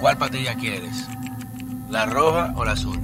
[0.00, 1.06] ¿Cuál patilla quieres?
[1.90, 2.98] ¿La roja o la azul?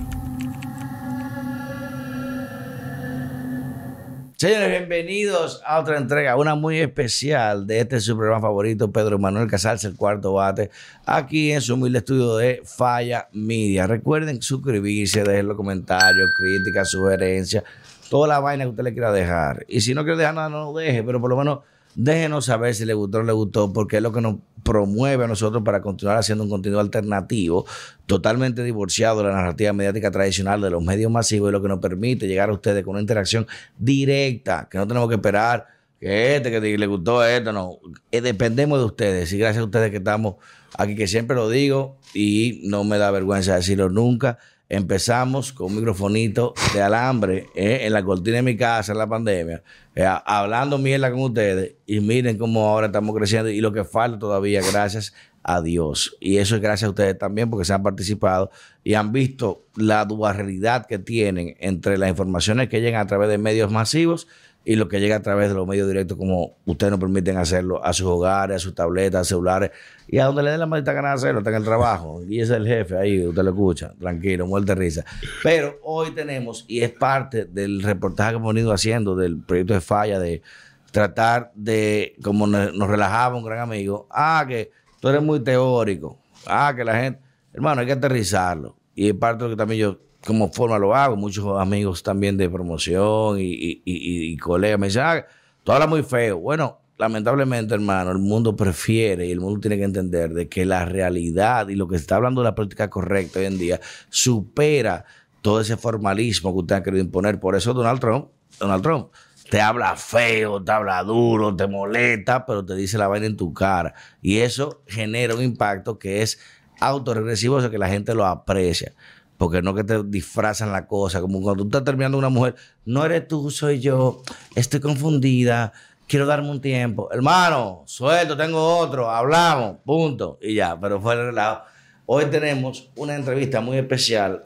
[4.38, 9.46] Señores, bienvenidos a otra entrega, una muy especial de este su programa favorito, Pedro Manuel
[9.46, 10.71] Casals, el cuarto bate,
[11.04, 13.87] aquí en su humilde estudio de Falla Media.
[13.87, 17.62] Recuerden suscribirse, dejen los comentarios, críticas, sugerencias,
[18.09, 19.66] toda la vaina que usted le quiera dejar.
[19.69, 21.59] Y si no quiere dejar nada, no lo deje, pero por lo menos
[21.96, 25.24] déjenos saber si le gustó o no le gustó, porque es lo que nos promueve
[25.24, 27.66] a nosotros para continuar haciendo un contenido alternativo,
[28.06, 31.78] totalmente divorciado de la narrativa mediática tradicional de los medios masivos y lo que nos
[31.78, 33.46] permite llegar a ustedes con una interacción
[33.78, 35.66] directa, que no tenemos que esperar
[35.98, 37.78] que este, que le gustó esto, no.
[38.12, 40.34] Eh, dependemos de ustedes y gracias a ustedes que estamos
[40.77, 44.38] aquí, que siempre lo digo y no me da vergüenza decirlo nunca
[44.69, 49.09] empezamos con un microfonito de alambre eh, en la cortina de mi casa en la
[49.09, 49.62] pandemia,
[49.95, 54.19] eh, hablando mierda con ustedes y miren cómo ahora estamos creciendo y lo que falta
[54.19, 56.17] todavía, gracias a Dios.
[56.20, 58.50] Y eso es gracias a ustedes también porque se han participado
[58.83, 63.39] y han visto la dualidad que tienen entre las informaciones que llegan a través de
[63.39, 64.27] medios masivos
[64.69, 67.83] y lo que llega a través de los medios directos como ustedes nos permiten hacerlo
[67.84, 69.70] a sus hogares, a sus tabletas, a celulares
[70.09, 72.41] y a donde le den la maldita gana de hacerlo, está en el trabajo y
[72.41, 75.05] es el jefe ahí, usted lo escucha, tranquilo, muerte risa.
[75.44, 79.81] Pero hoy tenemos, y es parte del reportaje que hemos venido haciendo del proyecto de
[79.81, 80.42] falla, de
[80.91, 86.72] tratar de, como nos relajaba un gran amigo, ah, que tú eres muy teórico, ah,
[86.75, 87.20] que la gente,
[87.53, 88.77] hermano, hay que aterrizarlo.
[88.97, 91.16] Y es parte de lo que también yo como forma lo hago.
[91.16, 95.24] Muchos amigos también de promoción y, colegas me dicen, ah,
[95.64, 96.38] tú hablas muy feo.
[96.38, 100.84] Bueno, lamentablemente, hermano, el mundo prefiere y el mundo tiene que entender de que la
[100.84, 105.04] realidad y lo que está hablando de la política correcta hoy en día supera
[105.41, 107.41] todo ese formalismo que usted ha querido imponer.
[107.41, 109.08] Por eso Donald Trump, Donald Trump,
[109.50, 113.54] te habla feo, te habla duro, te molesta, pero te dice la vaina en tu
[113.54, 113.94] cara.
[114.20, 116.41] Y eso genera un impacto que es
[116.80, 118.92] autorregresivo, o sea que la gente lo aprecia.
[119.38, 122.54] Porque no que te disfrazan la cosa, como cuando tú estás terminando una mujer,
[122.84, 124.22] no eres tú, soy yo,
[124.54, 125.72] estoy confundida,
[126.06, 127.08] quiero darme un tiempo.
[127.12, 131.62] Hermano, suelto, tengo otro, hablamos, punto, y ya, pero fue el relajo.
[132.06, 134.44] Hoy tenemos una entrevista muy especial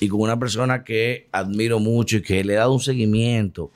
[0.00, 3.70] y con una persona que admiro mucho y que le he dado un seguimiento,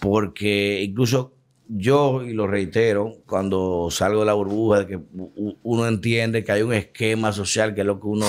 [0.00, 1.32] porque incluso
[1.68, 5.00] yo, y lo reitero, cuando salgo de la burbuja, de que
[5.62, 8.26] uno entiende que hay un esquema social que es lo que uno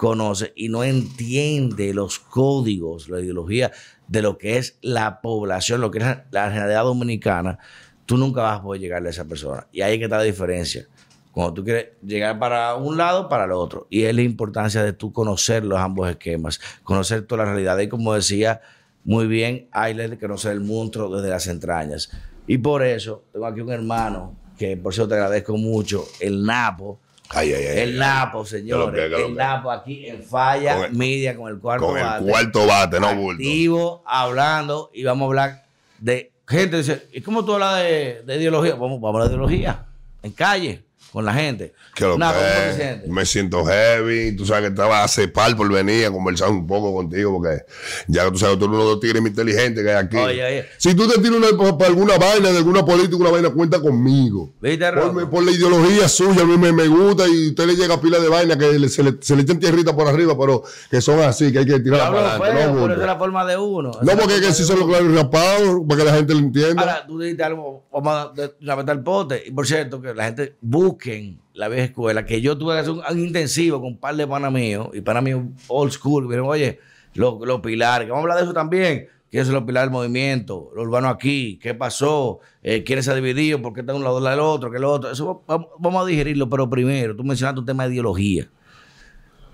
[0.00, 3.70] conoce y no entiende los códigos, la ideología
[4.08, 7.58] de lo que es la población, lo que es la realidad dominicana,
[8.06, 9.66] tú nunca vas a poder llegarle a esa persona.
[9.72, 10.86] Y ahí que está la diferencia.
[11.32, 13.88] Cuando tú quieres llegar para un lado, para el otro.
[13.90, 17.78] Y es la importancia de tú conocer los ambos esquemas, conocer toda la realidad.
[17.78, 18.62] Y como decía
[19.04, 22.10] muy bien Ayler, conocer el monstruo desde las entrañas.
[22.46, 27.00] Y por eso tengo aquí un hermano que por eso te agradezco mucho, el Napo
[27.34, 29.12] el Napo, señores.
[29.12, 32.24] el Napo aquí en Falla Media con el cuarto con bate.
[32.24, 33.42] el cuarto bate, no bulto.
[33.42, 35.64] Activo, hablando y vamos a hablar
[35.98, 36.78] de gente.
[36.78, 38.72] Dice, ¿y cómo tú hablas de, de ideología?
[38.74, 39.86] Vamos, vamos a hablar de ideología
[40.22, 41.72] en calle con la gente.
[41.94, 44.36] ¿Qué lo que Me siento heavy.
[44.36, 47.64] Tú sabes que estaba hace par por venir a conversar un poco contigo, porque
[48.06, 50.66] ya tú sabes, tú eres uno de los tigres inteligentes que hay aquí.
[50.78, 54.50] Si tú te tiras para alguna vaina, de alguna política, una vaina, cuenta conmigo.
[54.60, 58.18] por, por, la ideología suya, a mí me, gusta y usted le llega a pila
[58.18, 61.52] de vaina que se, le, se le echan tierrita por arriba, pero que son así,
[61.52, 62.72] que hay que tirar para adelante.
[62.72, 63.90] No, es la forma de uno.
[64.02, 66.82] No, porque es que si son los claros rapados, para que la gente lo entienda.
[66.82, 68.32] Ahora, tú dijiste algo, vamos a
[68.76, 69.42] meter el pote.
[69.46, 70.56] Y por cierto, que la gente
[71.00, 74.26] busquen la vieja escuela, que yo tuve que hacer un, intensivo con un par de
[74.26, 75.32] panas míos, y para mí
[75.68, 76.78] old school, vieron, oye,
[77.14, 80.70] los pilares, que vamos a hablar de eso también, quiénes son los pilares del movimiento,
[80.74, 84.20] lo urbano aquí, qué pasó, eh, quiénes se ha dividido, por qué está un lado
[84.20, 87.86] del otro, que el otro, eso vamos, a digerirlo, pero primero, tú mencionaste un tema
[87.86, 88.48] de ideología.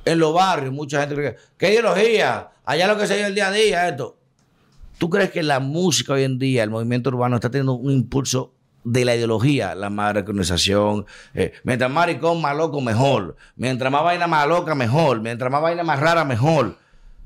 [0.05, 2.51] En los barrios, mucha gente cree, ¿qué ideología?
[2.65, 4.17] Allá lo que se dio el día a día, esto.
[4.99, 8.56] ¿Tú crees que la música hoy en día, el movimiento urbano, está teniendo un impulso
[8.87, 11.07] de la ideología, la más recognización.
[11.35, 13.37] Eh, mientras maricón, más loco, mejor.
[13.57, 15.21] Mientras más vaina más loca, mejor.
[15.21, 16.77] Mientras más vaina más rara, mejor.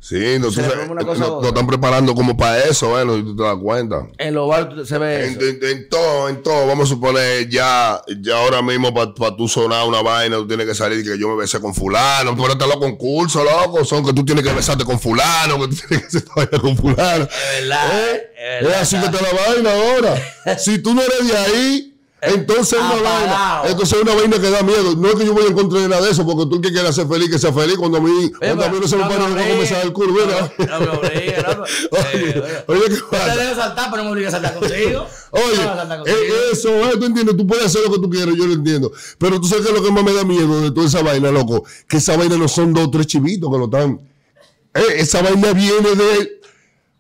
[0.03, 4.09] Sí, no, tú no, están preparando como para eso, bueno, y tú te das cuenta.
[4.17, 6.67] En los barrios se ve en, En, todo, en todo.
[6.67, 10.67] Vamos a suponer ya, ya ahora mismo para pa tú sonar una vaina, tú tienes
[10.67, 12.35] que salir que yo me besé con fulano.
[12.35, 13.85] Tú estás los concursos, loco.
[13.85, 17.25] Son que tú tienes que besarte con fulano, que tú tienes que besarte con fulano.
[17.25, 18.07] Es verdad.
[18.09, 18.61] ¿Eh?
[18.63, 20.17] Es, así que te la vaina ahora.
[20.59, 21.90] si tú no eres de ahí,
[22.23, 24.95] Entonces es una vaina, entonces es una vaina que da miedo.
[24.95, 26.95] No es que yo voy en contra de nada de eso, porque tú que quieras
[26.95, 27.77] ser feliz, que sea feliz.
[27.79, 30.19] Cuando a mí, cuando a mí no se me para, no comenzar el curvo.
[30.59, 31.63] No me obligue, no.
[31.91, 33.35] Oye, oye, ¿qué pasa?
[33.35, 35.07] Te dejo saltar, pero no me obligas a saltar contigo.
[35.31, 38.53] Oye, eh, eso, eh, tú entiendes, tú puedes hacer lo que tú quieras, yo lo
[38.53, 38.93] entiendo.
[39.19, 41.31] Pero tú sabes que es lo que más me da miedo de toda esa vaina,
[41.31, 44.01] loco, que esa vaina no son dos o tres chivitos que lo están.
[44.75, 46.41] Eh, esa vaina viene de.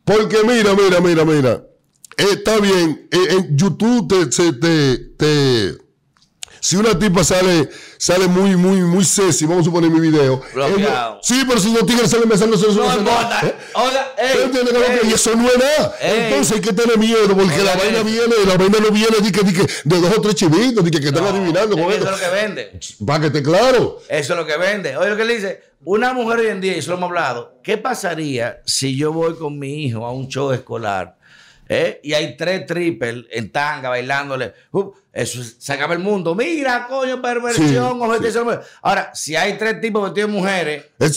[0.05, 1.69] Porque mira, mira, mira, mira
[2.32, 5.78] está bien, en YouTube te, te, te,
[6.61, 10.43] si una tipa sale, sale muy, muy, muy sexy, vamos a suponer mi video.
[11.22, 13.40] sí, pero si los tigres salen besándose, eso no, importa.
[13.46, 13.55] ¿Eh?
[13.75, 14.14] Oiga,
[15.08, 15.94] y eso no es nada.
[16.00, 19.43] Entonces hay que tener miedo, porque la vaina viene, la vaina no viene de, que,
[19.43, 21.76] de, dos o tres chivitos, de que, que están adivinando.
[21.76, 22.81] Eso es lo que vende.
[23.06, 23.99] Para que esté claro.
[24.08, 24.96] Eso es lo que vende.
[24.99, 27.58] Oye, lo que le dice, una mujer hoy en día, y eso lo hemos hablado,
[27.62, 31.16] ¿qué pasaría si yo voy con mi hijo a un show escolar?
[31.72, 32.00] ¿Eh?
[32.02, 34.52] Y hay tres triples en tanga bailándole.
[35.12, 36.34] eso se acaba el mundo.
[36.34, 38.00] Mira, coño, perversión,
[38.82, 41.08] Ahora, si hay tres tipos vestidos de mujeres, eh,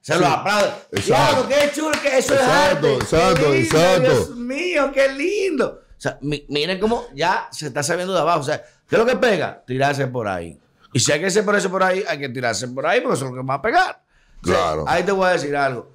[0.00, 0.72] se los aplauden.
[1.04, 2.94] Claro, qué chulo que eso es arte.
[2.94, 4.00] Exacto, exacto.
[4.00, 5.82] Dios mío, qué lindo.
[5.86, 8.40] O sea, miren cómo ya se está sabiendo de abajo.
[8.40, 9.62] O sea, ¿qué es lo que pega?
[9.66, 10.58] Tirarse por ahí.
[10.94, 13.16] Y si hay que hacer por eso por ahí, hay que tirarse por ahí porque
[13.16, 14.02] eso es lo que va a pegar.
[14.40, 14.84] Claro.
[14.88, 15.92] ahí te voy a decir algo.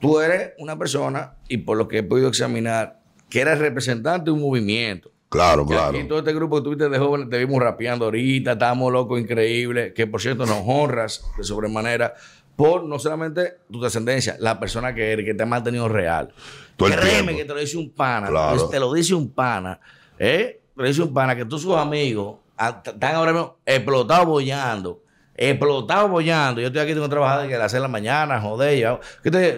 [0.00, 3.05] Tú eres una persona, y por lo que he podido examinar,
[3.36, 5.10] que era representante de un movimiento.
[5.28, 5.98] Claro, claro.
[5.98, 9.92] Y todo este grupo que tuviste de jóvenes te vimos rapeando ahorita, estábamos locos, increíbles,
[9.92, 12.14] que por cierto nos honras de sobremanera
[12.56, 16.32] por no solamente tu descendencia, la persona que eres, que te ha mantenido real.
[16.78, 18.28] Créeme que te lo dice un pana,
[18.70, 19.80] te lo dice un pana,
[20.18, 20.62] ¿eh?
[20.74, 25.02] Te lo dice un pana que tú sus amigos están ahora mismo explotados bollando
[25.38, 26.62] explotado bollando.
[26.62, 28.78] Yo estoy aquí, tengo que a las 6 de la mañana, joder.
[28.78, 29.00] Yo,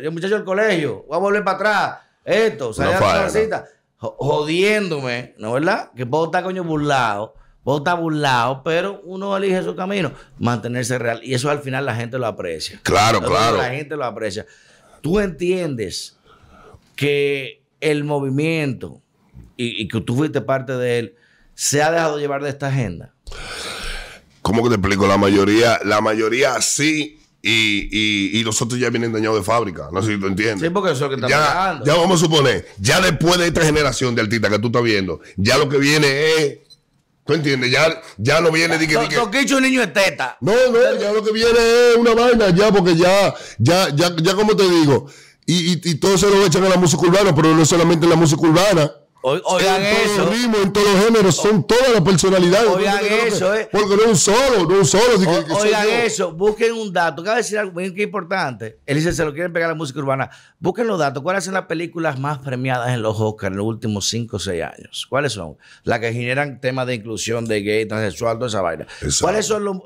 [0.03, 3.65] yo muchacho del colegio, voy a volver para atrás esto, salía a la cita,
[3.97, 5.91] jodiéndome, ¿no verdad?
[5.97, 7.35] Que puedo estar coño burlado,
[7.65, 11.21] puedo estar burlado, pero uno elige su camino, mantenerse real.
[11.23, 12.81] Y eso al final la gente lo aprecia.
[12.83, 13.57] Claro, claro.
[13.57, 14.47] La gente lo aprecia.
[15.01, 16.19] Tú entiendes
[16.97, 19.01] que el movimiento
[19.57, 21.15] y, y que tú fuiste parte de él
[21.55, 23.15] se ha dejado llevar de esta agenda.
[24.43, 25.07] ¿Cómo que te explico?
[25.07, 29.89] La mayoría, la mayoría sí, y, y, y, los otros ya vienen dañados de fábrica.
[29.93, 30.61] No sé si tú entiendes.
[30.61, 33.47] Sí, porque eso es lo que está ya, Ya vamos a suponer, ya después de
[33.47, 36.59] esta generación de artistas que tú estás viendo, ya lo que viene es.
[37.25, 37.71] ¿Tú entiendes?
[37.71, 38.97] Ya, ya no viene de que.
[38.97, 40.39] un niño es teta.
[40.41, 44.35] No, no, ya lo que viene es una vaina, ya, porque ya, ya, ya, ya
[44.35, 45.07] como te digo.
[45.45, 48.11] Y, y, y todo se lo echan a la música urbana, pero no solamente en
[48.11, 48.91] la música urbana
[49.23, 50.25] oigan en eso.
[50.25, 52.69] Todos los en todos los géneros, son todas las personalidades.
[52.69, 53.69] Oigan eso, eh.
[53.71, 55.57] Porque no es un solo, no es un solo.
[55.57, 57.23] oigan eso, busquen un dato.
[57.23, 58.79] Cabe decir algo muy importante.
[58.87, 60.31] Él dice, se lo quieren pegar a la música urbana.
[60.59, 61.23] Busquen los datos.
[61.23, 64.63] ¿Cuáles son las películas más premiadas en los Oscars en los últimos 5 o 6
[64.63, 65.07] años?
[65.09, 65.57] ¿Cuáles son?
[65.85, 68.87] Las que generan temas de inclusión de gay, transexual, toda esa vaina.
[69.21, 69.83] ¿Cuáles son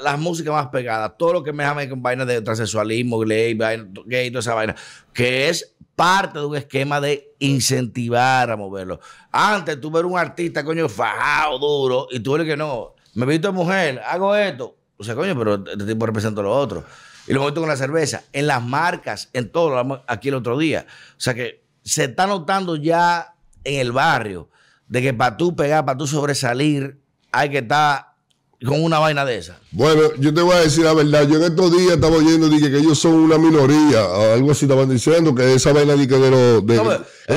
[0.00, 1.12] las músicas más pegadas?
[1.18, 3.58] Todo lo que me llama con vainas de transexualismo, gay,
[4.06, 4.74] gay, toda esa vaina.
[5.12, 9.00] Que es parte de un esquema de incentivar a moverlo.
[9.32, 13.52] Antes tú ver un artista, coño, fajado, duro, y tú ves que no, me visto
[13.52, 14.76] mujer, hago esto.
[14.98, 16.84] O sea, coño, pero este tipo representa lo otro.
[17.26, 20.86] Y lo meto con la cerveza, en las marcas, en todo, aquí el otro día.
[21.16, 23.34] O sea que se está notando ya
[23.64, 24.48] en el barrio
[24.86, 27.00] de que para tú pegar, para tú sobresalir,
[27.32, 28.15] hay que estar
[28.64, 29.58] con una vaina de esa.
[29.70, 31.28] Bueno, yo te voy a decir la verdad.
[31.28, 34.32] Yo en estos días estaba oyendo que, que ellos son una minoría.
[34.34, 36.66] Algo así estaban diciendo que esa vaina de que de los.
[36.66, 36.76] De,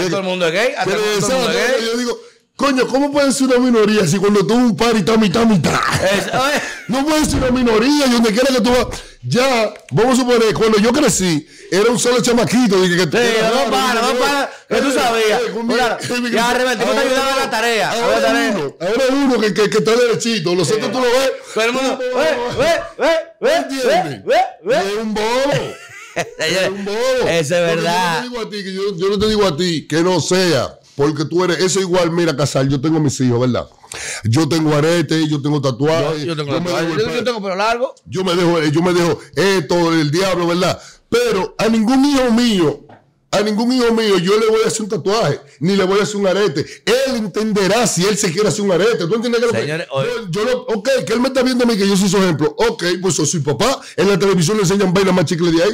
[0.09, 0.73] todo el mundo es gay.
[0.83, 1.85] todo el mundo es gay.
[1.85, 2.19] Yo digo,
[2.59, 5.79] Coño, ¿cómo puede ser una minoría si cuando tú un par y está mitad, mitad?
[6.89, 8.99] no puede ser una minoría y donde quiera que tú vas.
[9.23, 12.81] Ya, vamos a suponer, cuando yo crecí, era un solo chamaquito.
[12.81, 15.41] Dije, que sí, no para, no para, que tú sabías.
[16.31, 17.91] ya, arrepentimos te ayudaba a la tarea.
[17.91, 20.55] Ahora uno, ahora uno que, que, que está derechito.
[20.55, 21.31] Los otros tú lo ves.
[21.53, 22.07] Todo el mundo, ve,
[22.57, 23.49] ve, ve,
[23.85, 24.77] ve, ve, ve.
[24.77, 25.25] Es un bobo.
[26.15, 27.29] Es un bobo.
[27.29, 28.25] Eso es verdad.
[28.25, 32.35] Yo no te digo a ti que no sea porque tú eres, eso igual, mira,
[32.35, 33.69] Casal, yo tengo mis hijos, ¿verdad?
[34.25, 36.25] Yo tengo arete, yo tengo tatuajes.
[36.25, 37.95] Yo, tengo yo, tengo pelo largo.
[38.05, 40.77] Yo me dejo, yo me dejo esto, el diablo, ¿verdad?
[41.09, 42.85] Pero a ningún hijo mío,
[43.31, 46.03] a ningún hijo mío yo le voy a hacer un tatuaje, ni le voy a
[46.03, 46.65] hacer un arete.
[46.85, 49.07] Él entenderá si él se quiere hacer un arete.
[49.07, 51.77] ¿Tú entiendes que lo que, yo, yo ok, que él me está viendo a mí
[51.77, 52.55] que yo soy su ejemplo.
[52.57, 53.81] Ok, pues soy su papá.
[53.95, 55.71] En la televisión le enseñan bailar más chicle de ahí.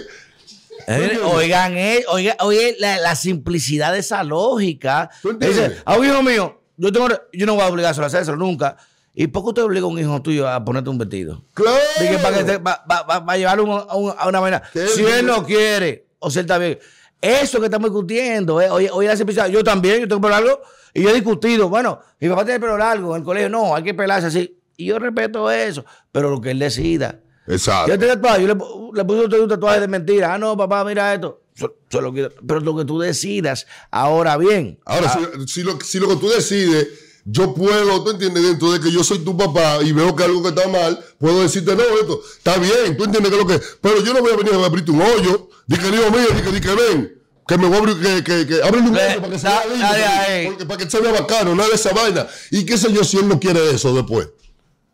[0.88, 2.36] Eh, oigan, eh, oigan,
[2.80, 5.10] la, simplicidad de esa lógica.
[5.40, 8.78] Dice, a un hijo mío, yo, tengo, yo no voy a obligar a hacerlo nunca.
[9.18, 11.42] ¿Y por qué usted obliga a un hijo tuyo a ponerte un vestido?
[11.54, 11.78] Claro.
[12.00, 14.62] Dije, para que va, va, a llevarlo a, una vaina.
[14.74, 16.78] Si él no quiere, o si él está bien.
[17.22, 18.70] Eso que estamos discutiendo, eh.
[18.70, 19.48] oye la simplicidad.
[19.48, 20.60] Yo también, yo tengo por algo.
[20.94, 23.76] Y yo he discutido, bueno, mi papá tiene el pelo largo en el colegio, no,
[23.76, 24.60] hay que pelarse así.
[24.78, 27.20] Y yo respeto eso, pero lo que él decida.
[27.48, 27.92] Exacto.
[27.92, 30.34] Yo, te tatuaje, yo le, le puse un tatuaje de mentira.
[30.34, 31.42] Ah, no, papá, mira esto.
[31.90, 33.66] pero lo que tú decidas.
[33.92, 34.80] Ahora bien.
[34.86, 38.44] Ahora, ah, si, lo, si lo que tú decides yo puedo, ¿tú entiendes?
[38.44, 41.42] Dentro de que yo soy tu papá y veo que algo que está mal, puedo
[41.42, 43.60] decirte, no, esto está bien, tú entiendes que lo que.
[43.82, 46.02] Pero yo no voy a venir a abrirte un hoyo, di que mío,
[46.36, 49.30] di que, que ven, que me voy a abrir, que, que, que un hoyo para
[49.32, 52.28] que se vea lindo, porque, para que se vea bacano, nada de esa vaina.
[52.52, 54.30] Y qué sé yo si él no quiere eso después.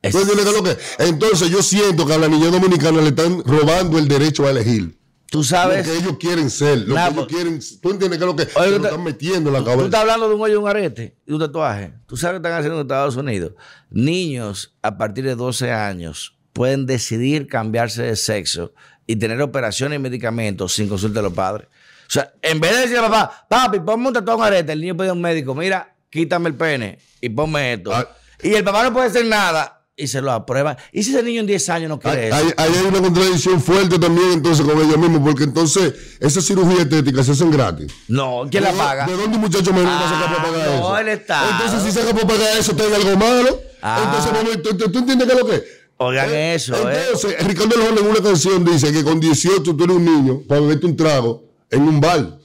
[0.02, 0.78] ¿Tú entiendes que lo que?
[1.00, 4.98] Entonces yo siento que a la niña dominicana le están robando el derecho a elegir.
[5.32, 5.88] Tú sabes.
[5.88, 7.60] Lo que ellos quieren ser, lo que ellos quieren.
[7.82, 9.80] Tú entiendes que es lo que se lo están metiendo en la cabeza.
[9.80, 11.94] Tú estás hablando de un hoyo, un arete y un tatuaje.
[12.06, 13.54] Tú sabes que están haciendo en Estados Unidos.
[13.90, 18.74] Niños a partir de 12 años pueden decidir cambiarse de sexo
[19.08, 21.70] y tener operaciones y medicamentos sin consulta de los padres.
[21.70, 24.82] O sea, en vez de decirle a papá, papi, ponme un tatuaje, un arete, el
[24.82, 27.94] niño pide a un médico, mira, quítame el pene y ponme esto.
[27.94, 28.06] Ah.
[28.44, 30.78] Y el papá no puede hacer nada y se lo aprueban.
[30.92, 32.36] ¿Y si ese niño en 10 años no quiere eso?
[32.36, 37.24] Hay, hay, una contradicción fuerte también entonces con ellos mismos, porque entonces esa cirugía estética
[37.24, 37.92] se hacen gratis.
[38.08, 39.06] No, ¿quién la paga?
[39.06, 40.90] ¿De dónde un muchacho menor va a sacar para pagar ah, eso?
[40.90, 41.52] No, el Estado.
[41.52, 43.62] Entonces si saca para pagar eso, tiene algo malo.
[43.82, 44.02] Ah.
[44.06, 45.64] Entonces, ¿tú, ¿tú, entiendes qué es lo que es?
[45.98, 47.04] Oigan eh, eso, ¿eh?
[47.06, 50.62] Entonces, Ricardo Lejón en una canción dice que con 18 tú eres un niño para
[50.62, 52.41] beberte un trago en un bar.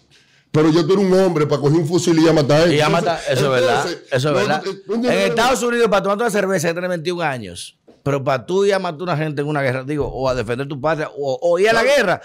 [0.57, 3.21] Pero yo tengo un hombre para coger un fusil y a matar Y a matar,
[3.29, 3.87] eso es verdad.
[4.11, 4.63] Eso es verdad.
[4.65, 7.79] en Estados Unidos, para tomar una cerveza, hay que tener 21 años.
[8.03, 10.35] Pero para tú ir a matar a una gente en una guerra, digo, o a
[10.35, 12.23] defender tu patria, o, ir a la guerra.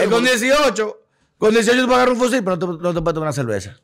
[0.00, 1.00] Es con 18,
[1.36, 3.32] con 18 tú puedes agarrar un fusil, pero no te, no te puedes tomar una
[3.34, 3.78] cerveza.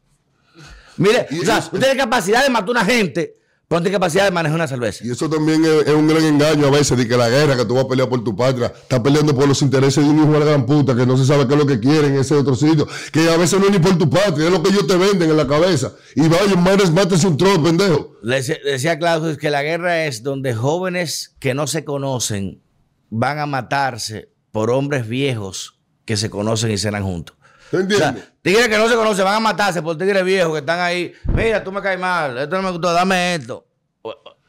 [0.96, 3.36] Mire, o sea, usted tiene capacidad de matar a una gente
[3.70, 5.06] Ponte capacidad de manejar una cerveza.
[5.06, 7.76] Y eso también es, un gran engaño a veces de que la guerra, que tú
[7.76, 10.40] vas a pelear por tu patria, estás peleando por los intereses de un hijo de
[10.40, 12.56] la gran puta que no se sabe qué es lo que quieren en ese otro
[12.56, 12.88] sitio.
[13.12, 15.30] Que a veces no es ni por tu patria, es lo que ellos te venden
[15.30, 15.92] en la cabeza.
[16.16, 18.16] Y vaya, mates, mátese un trozo, pendejo.
[18.24, 22.60] Le decía Claudio que la guerra es donde jóvenes que no se conocen
[23.08, 27.36] van a matarse por hombres viejos que se conocen y serán juntos.
[27.70, 28.32] ¿Te entiendes?
[28.42, 31.12] tigres que no se conocen van a matarse por tigres viejos que están ahí.
[31.26, 33.66] Mira, tú me caes mal, esto no me gustó, dame esto.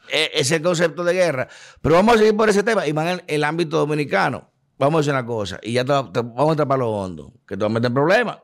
[0.09, 1.47] E, ese concepto de guerra.
[1.81, 4.49] Pero vamos a seguir por ese tema y van en el ámbito dominicano.
[4.77, 7.55] Vamos a decir una cosa y ya te, vamos a entrar para lo hondo, que
[7.55, 8.37] te vas a meter en problemas.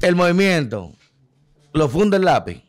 [0.00, 0.92] El movimiento
[1.72, 2.67] lo funda el lápiz.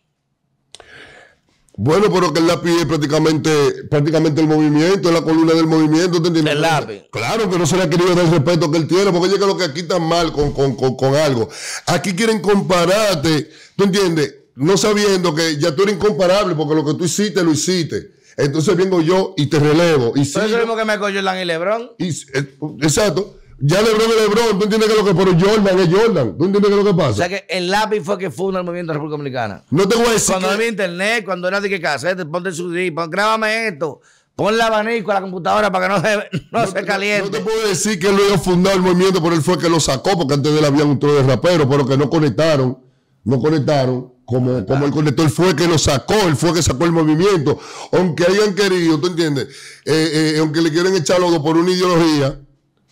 [1.82, 3.50] Bueno, pero que el lápiz es prácticamente,
[3.90, 6.56] prácticamente el movimiento, es la columna del movimiento, ¿te entiendes?
[6.56, 7.04] El lápiz.
[7.10, 9.48] Claro que no se le ha querido dar el respeto que él tiene, porque llega
[9.48, 11.48] lo que aquí está mal con, con, algo.
[11.86, 14.36] Aquí quieren compararte, ¿tú entiendes?
[14.56, 18.12] No sabiendo que ya tú eres incomparable, porque lo que tú hiciste, lo hiciste.
[18.36, 20.12] Entonces vengo yo y te relevo.
[20.18, 21.92] Y Pero eso mismo que me cogió y Lebron.
[21.98, 23.39] Y, eh, exacto.
[23.62, 26.72] Ya LeBron es LeBron, tú entiendes que lo que pero Jordan es Jordan, tú entiendes
[26.72, 27.10] que lo que pasa.
[27.10, 29.64] O sea que el lápiz fue que funda el movimiento de República Dominicana.
[29.70, 30.34] No te voy a decir.
[30.34, 34.00] Cuando no había internet, cuando era de que casete, ponte su pon, grábame esto.
[34.36, 37.26] Pon el abanico a la computadora para que no se, no, se caliente.
[37.26, 39.82] No te puedo decir que él lo fundado el movimiento, pero él fue que lo
[39.82, 42.80] sacó, porque antes de él había un tro de rapero, pero que no conectaron,
[43.26, 44.14] no conectaron.
[44.24, 47.60] Como, como él conectó, él fue que lo sacó, él fue que sacó el movimiento.
[47.92, 49.48] Aunque hayan querido, ¿tú entiendes?
[49.86, 52.40] Eh, eh, aunque le quieren echar loco por una ideología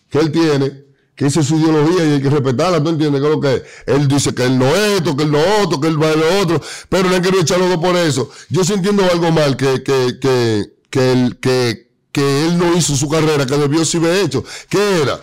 [0.10, 0.86] que él tiene,
[1.16, 3.22] que esa es su ideología y hay que respetarla, ¿tú entiendes?
[3.22, 5.88] Que lo que él dice que él no es esto, que él no otro, que
[5.88, 8.30] él va lo otro, pero le han querido echar loco por eso.
[8.50, 12.96] Yo sí entiendo algo mal, que, que, que, que, él, que, que él no hizo
[12.96, 14.44] su carrera, que debió si haber hecho.
[14.70, 15.20] ¿Qué era?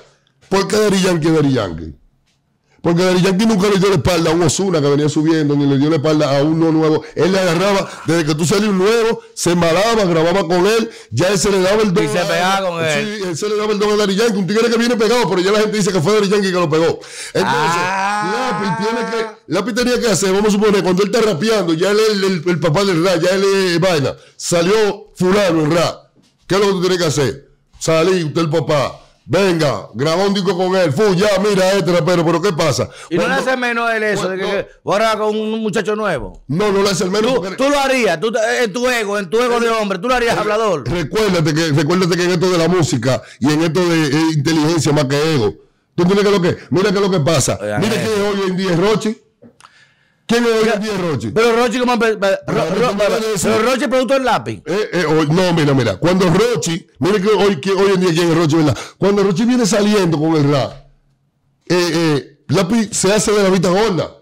[0.49, 1.95] ¿Por qué Dari Yankee Dari Yankee?
[2.85, 5.65] Porque Dari Yankee nunca le dio la espalda a un Osuna que venía subiendo, ni
[5.67, 7.03] le dio la espalda a uno nuevo.
[7.15, 11.39] Él le agarraba, desde que tú salías nuevo, se embalaba, grababa con él, ya él
[11.39, 12.05] se le daba el don.
[12.05, 13.21] Y se pegaba con él.
[13.23, 14.37] Sí, él se le daba el don a Dari Yankee.
[14.37, 16.53] Un tigre que viene pegado, pero ya la gente dice que fue Dari Yankee que
[16.53, 17.01] lo pegó.
[17.33, 18.61] Entonces, ah.
[18.61, 21.91] Lápiz tiene que, Lápiz tenía que hacer, vamos a suponer, cuando él está rapeando, ya
[21.91, 24.15] él es el, el, papá del rap, ya él es vaina.
[24.37, 26.13] Salió fulano en rap.
[26.47, 27.49] ¿Qué es lo que tú tienes que hacer?
[27.79, 30.93] Salí, usted el papá Venga, grabó un disco con él.
[30.93, 32.91] Fu, ya, mira este rapero, pero ¿qué pasa?
[33.09, 34.29] ¿Y no le hace menos él eso?
[34.29, 36.43] de que, ahora con un muchacho nuevo.
[36.47, 37.41] No, no le hace el menos.
[37.57, 38.31] Tú, lo harías, tú,
[38.63, 40.87] en tu ego, en tu ego de hombre, tú lo harías hablador.
[40.87, 44.93] Recuérdate que, recuérdate que en esto de la música y en esto de eh, inteligencia
[44.93, 45.55] más que ego.
[45.95, 46.59] ¿Tú entiendes que lo que?
[46.71, 47.59] Mira qué es lo que pasa.
[47.81, 49.17] mira que hoy en día es Rochi.
[50.27, 51.31] ¿Quién es hoy en día Rochi?
[51.31, 51.99] Pero Rochi, como.
[51.99, 54.63] Pero Rochi producto el lápiz.
[54.65, 55.97] Eh, eh, no, mira, mira.
[55.97, 56.87] Cuando Rochi.
[56.99, 58.79] Mira que hoy, que hoy en día es Rochi, ¿verdad?
[58.97, 60.73] Cuando Rochi viene saliendo con el rap,
[61.67, 64.17] eh, eh, lápiz se hace de la vista gorda.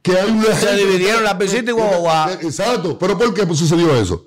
[0.00, 2.98] Que hay una se dividieron la piscita y guau, Exacto.
[2.98, 4.26] ¿Pero por qué sucedió eso?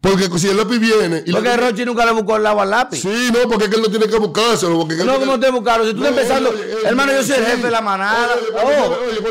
[0.00, 1.24] Porque si el lápiz viene.
[1.26, 2.98] Y porque Rochi nunca le buscó el lado al lápiz.
[2.98, 4.78] Sí, no, porque es que él no tiene que buscárselo.
[4.78, 5.86] Porque no, como te buscaron.
[5.86, 6.54] Si tú estás empezando.
[6.84, 8.28] hermano, yo soy el jefe de la manada.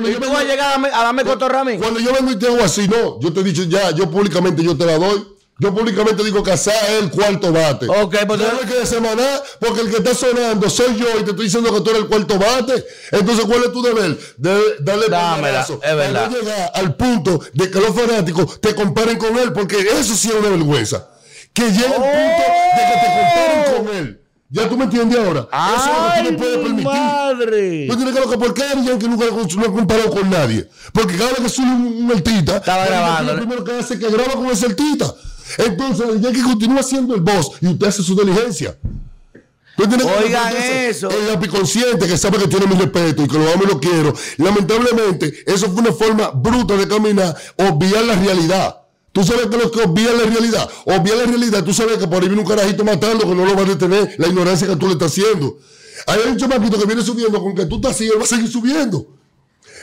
[0.04, 1.78] y tú vas a llegar a, darme cotorra a mí.
[1.78, 3.20] Cuando yo vengo y te hago así, no.
[3.22, 5.37] Yo te he dicho ya, yo públicamente yo te la doy.
[5.60, 7.88] Yo públicamente digo que es el cuarto bate.
[7.88, 8.40] Ok, pues.
[8.40, 9.24] No hay que semana
[9.60, 12.08] porque el que está sonando soy yo y te estoy diciendo que tú eres el
[12.08, 12.86] cuarto bate.
[13.12, 14.20] Entonces, ¿cuál es tu deber?
[14.38, 16.30] De darle Dámela, es verdad.
[16.30, 20.28] No llegar al punto de que los fanáticos te comparen con él, porque eso sí
[20.28, 21.08] es una vergüenza.
[21.54, 24.22] Que llegue al punto de que te comparen con él.
[24.50, 25.48] Ya tú me entiendes ahora.
[25.52, 26.86] Eso es lo que no puedes permitir.
[26.86, 27.88] Madre.
[27.90, 28.64] Tú tienes que lo ¿por qué
[29.00, 30.70] que nunca no ha comparado con nadie?
[30.94, 33.34] Porque cada vez que sube un, un artista, estaba grabando.
[33.34, 35.14] Lo primero que hace es que graba con ese artista.
[35.58, 38.78] Entonces, ya que continúa siendo el boss y usted hace su diligencia.
[39.78, 41.10] Oigan eso.
[41.10, 44.14] El apiconsciente que sabe que tiene mi respeto y que lo amo y lo quiero.
[44.38, 48.78] Lamentablemente, eso fue una forma bruta de caminar, obviar la realidad.
[49.12, 50.70] Tú sabes que lo que obvia la realidad.
[50.86, 51.64] Obvia la realidad.
[51.64, 54.16] Tú sabes que por ahí viene un carajito matando que no lo va a detener
[54.18, 55.58] la ignorancia que tú le estás haciendo.
[56.08, 58.48] Hay un chamaquito que viene subiendo con que tú estás así, él va a seguir
[58.48, 59.17] subiendo.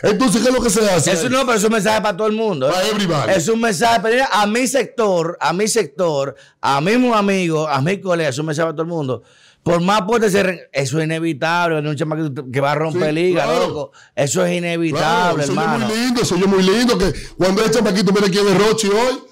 [0.02, 1.12] Entonces, ¿qué es lo que se hace?
[1.12, 2.70] Eso no, pero es un mensaje para todo el mundo.
[2.70, 3.32] Para everybody.
[3.32, 7.98] Es un mensaje pero a mi sector, a mi sector, a mis amigos, a mis
[8.00, 9.22] colegas, es un mensaje para todo el mundo.
[9.62, 13.92] Por más puede ser, eso es inevitable, un chamaquito que va a romper liga, loco.
[14.14, 15.86] Eso es inevitable, hermano.
[15.86, 18.58] Eso es muy lindo, eso es muy lindo que cuando el chamaquito mira quién es
[18.58, 19.22] Rochi hoy,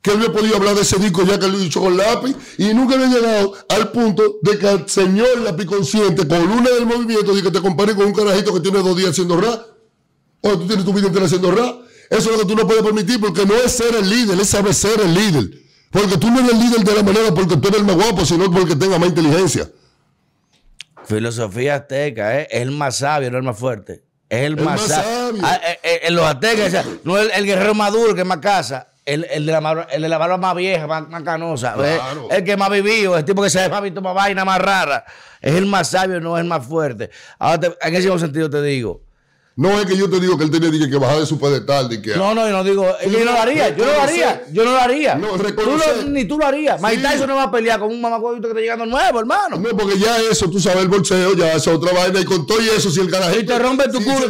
[0.00, 2.72] que él había podido hablar de ese disco ya que lo dicho con lápiz y
[2.72, 7.34] nunca había llegado al punto de que el señor lápiz consciente con una del movimiento
[7.34, 9.73] de que te compare con un carajito que tiene dos días haciendo rap
[10.52, 11.80] tú tienes tu vida entera haciendo rap.
[12.10, 14.48] Eso es lo que tú no puedes permitir porque no es ser el líder, es
[14.48, 15.50] saber ser el líder.
[15.90, 18.24] Porque tú no eres el líder de la manera porque tú eres el más guapo,
[18.24, 19.70] sino porque tenga más inteligencia.
[21.06, 22.48] Filosofía azteca, ¿eh?
[22.50, 24.02] es el más sabio, no el más fuerte.
[24.28, 25.42] Es el, más, sabio.
[25.44, 29.24] Ah, eh, eh, en los aztecas, no el, el, guerrero maduro que más casa, el,
[29.30, 31.76] el, de la, el de la barba más vieja, más, canosa,
[32.30, 35.04] el que más vivido, el tipo que se ha visto más vaina más rara.
[35.40, 37.10] Es el más sabio, no es el más fuerte.
[37.38, 39.03] Ahora, en ese sentido te digo,
[39.56, 41.88] no es que yo te digo que él tenía que bajar de su pedestal.
[41.88, 42.86] De que, no, no, yo no digo.
[43.08, 43.76] Yo no lo haría.
[43.76, 44.44] Yo no lo haría.
[44.50, 45.14] Yo no lo haría.
[45.14, 46.80] No, tú ni tú lo harías.
[46.80, 49.56] Mike Tyson no va a pelear con un mamacuevito que está llegando nuevo, hermano.
[49.56, 52.20] No, porque ya eso, tú sabes, el bolseo, ya es otra vaina.
[52.20, 53.40] Y con todo y eso, si el carajito.
[53.40, 54.28] Y te rompe tu culo.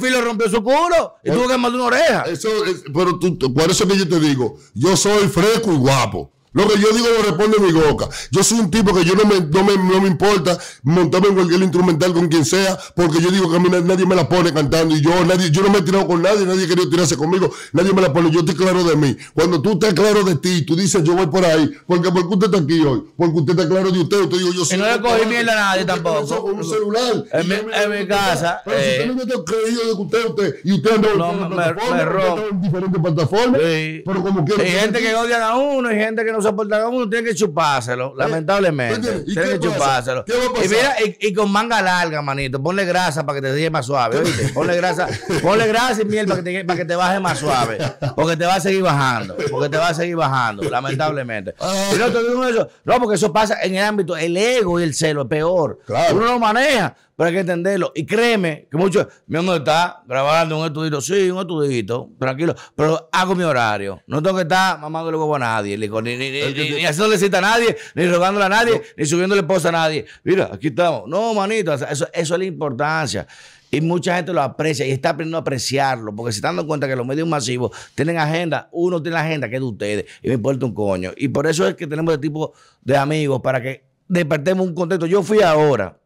[0.00, 1.16] Sí, le rompió su culo.
[1.22, 2.22] Y tuvo que mandar una oreja.
[2.22, 6.32] Eso, es, pero tú, por eso que yo te digo, yo soy fresco y guapo.
[6.52, 8.08] Lo que yo digo lo responde mi boca.
[8.30, 11.34] Yo soy un tipo que yo no me, no me, no me importa montarme en
[11.34, 14.52] cualquier instrumental con quien sea, porque yo digo que a mí nadie me la pone
[14.52, 17.50] cantando y yo nadie, yo no me he tirado con nadie, nadie querido tirarse conmigo,
[17.72, 19.16] nadie me la pone, yo estoy claro de mí.
[19.34, 22.46] Cuando tú estás claro de ti, tú dices yo voy por ahí, porque porque usted
[22.46, 24.78] está aquí hoy, porque usted está claro de usted, usted digo yo soy.
[24.78, 26.42] Y no le cogí mierda a nadie tampoco.
[26.42, 27.24] Con un celular.
[27.32, 28.62] En, mi, en mi, casa.
[28.64, 31.32] Pero si usted no me está creído de que usted, usted, y usted anda no,
[31.32, 34.62] me, me, en diferentes plataformas, pero como quiera.
[34.62, 37.34] Hay gente que odian a uno, hay gente que no soporta a uno, tiene que
[37.34, 39.22] chupárselo, lamentablemente.
[39.24, 40.24] Tiene que chupárselo.
[40.64, 42.62] Y mira, y, con manga larga, manito.
[42.62, 44.48] Ponle grasa para que te deje más suave, ¿oíste?
[44.48, 45.08] Ponle grasa,
[45.42, 47.78] ponle grasa y miel para que, te, para que te baje más suave.
[48.14, 49.36] Porque te va a seguir bajando.
[49.50, 51.54] Porque te va a seguir bajando, lamentablemente.
[51.94, 52.68] Y no te digo eso.
[52.84, 55.78] No, porque eso pasa en el ámbito, el ego y el celo es peor.
[56.12, 57.90] Uno lo maneja pero hay que entenderlo.
[57.96, 63.08] Y créeme que muchos, mi amor está grabando un estudito, sí, un estudito, tranquilo, pero
[63.10, 64.00] hago mi horario.
[64.06, 67.40] No tengo que estar mamándole huevo a nadie, ni, ni, ni, ni, haciéndole cita a
[67.40, 70.06] nadie, ni rogándole a nadie, ni subiéndole esposa a nadie.
[70.22, 71.08] Mira, aquí estamos.
[71.08, 73.26] No, manito, eso, eso es la importancia.
[73.68, 76.86] Y mucha gente lo aprecia y está aprendiendo a apreciarlo, porque se están dando cuenta
[76.86, 80.28] que los medios masivos tienen agenda, uno tiene la agenda que es de ustedes, y
[80.28, 81.10] me importa un coño.
[81.16, 85.06] Y por eso es que tenemos este tipo de amigos, para que despertemos un contexto.
[85.06, 85.98] Yo fui ahora,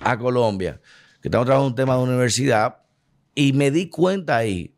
[0.00, 0.80] a Colombia,
[1.20, 2.78] que estamos trabajando un tema de universidad,
[3.34, 4.74] y me di cuenta ahí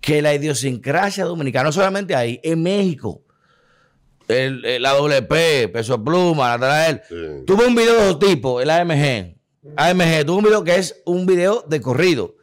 [0.00, 3.22] que la idiosincrasia dominicana, no solamente ahí, en México,
[4.28, 7.02] el, la WP, Peso Pluma, Natanael,
[7.46, 9.36] tuvo un video de dos tipos, el AMG.
[9.76, 12.36] AMG tuvo un video que es un video de corrido.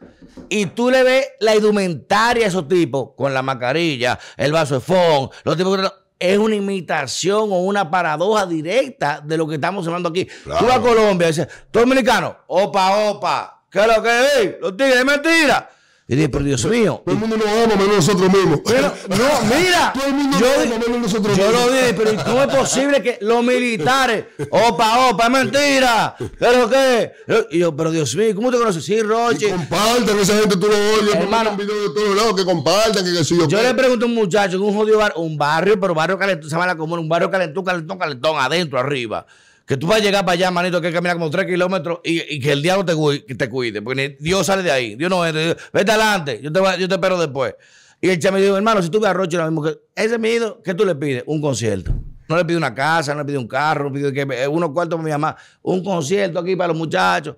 [0.48, 4.80] Y tú le ves la indumentaria a esos tipos, con la mascarilla, el vaso de
[4.80, 9.86] fond, los tipos que es una imitación o una paradoja directa de lo que estamos
[9.86, 10.26] hablando aquí.
[10.44, 14.56] Tú vas a Colombia y dices, dominicano, opa, opa, ¿qué es lo que es?
[14.60, 15.70] Los tigres, es mentira.
[16.08, 17.02] Y dije, pero Dios mío.
[17.04, 18.60] Todo el mundo nos ama menos nosotros mismos.
[18.64, 19.92] Pero, no, mira.
[19.94, 23.02] Todo el mundo yo, nos ama menos nosotros yo lo dije, pero ¿cómo es posible
[23.02, 26.16] que los militares, opa, opa, es mentira?
[26.38, 27.12] ¿Pero qué?
[27.50, 28.84] Y yo, pero Dios mío, ¿cómo te conoces?
[28.84, 29.50] Sí, Roche.
[29.50, 31.50] Comparten, esa gente tú lo oyes, hermano.
[31.50, 33.48] un video de todos lados que compartan, que, que yo.
[33.48, 36.48] Yo le pregunto a un muchacho en un jodido bar, un barrio, pero barrio calentón,
[36.48, 39.26] se llama la comuna, un barrio calentón, calentón, calentón, adentro, arriba
[39.66, 42.52] que tú vas a llegar para allá, manito, que caminar como tres kilómetros y, que
[42.52, 44.94] el diablo te, cuide, porque Dios sale de ahí.
[44.94, 45.34] Dios no es.
[45.72, 47.54] Vete adelante, yo te, yo te espero después.
[48.00, 50.62] Y el chame dijo, hermano, si tú ves a Roche, lo mismo que ese mido,
[50.62, 51.24] ¿qué tú le pides?
[51.26, 51.92] Un concierto.
[52.28, 54.70] No le pide una casa, no le pide un carro, no pide que, eh, unos
[54.70, 55.36] cuartos para mi mamá.
[55.62, 57.36] Un concierto aquí para los muchachos.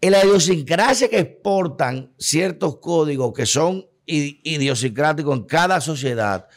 [0.00, 6.48] Y la idiosincrasia que exportan ciertos códigos que son idiosincráticos en cada sociedad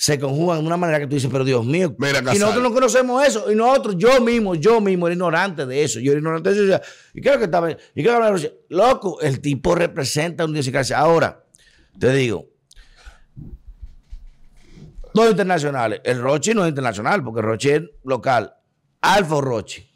[0.00, 1.94] se conjugan de una manera que tú dices, pero Dios mío.
[2.32, 3.52] y nosotros no conocemos eso.
[3.52, 6.00] Y nosotros, yo mismo, yo mismo era ignorante de eso.
[6.00, 6.82] Yo era ignorante de eso.
[7.12, 7.70] Y creo que estaba.
[7.70, 10.98] Y creo que Loco, el tipo representa un idiosincrasia.
[10.98, 11.44] Ahora,
[11.98, 12.48] te digo,
[15.12, 16.00] Dos internacionales.
[16.02, 18.54] El Rochi no es internacional, porque Rochi es local.
[19.02, 19.86] Alfa Rochi.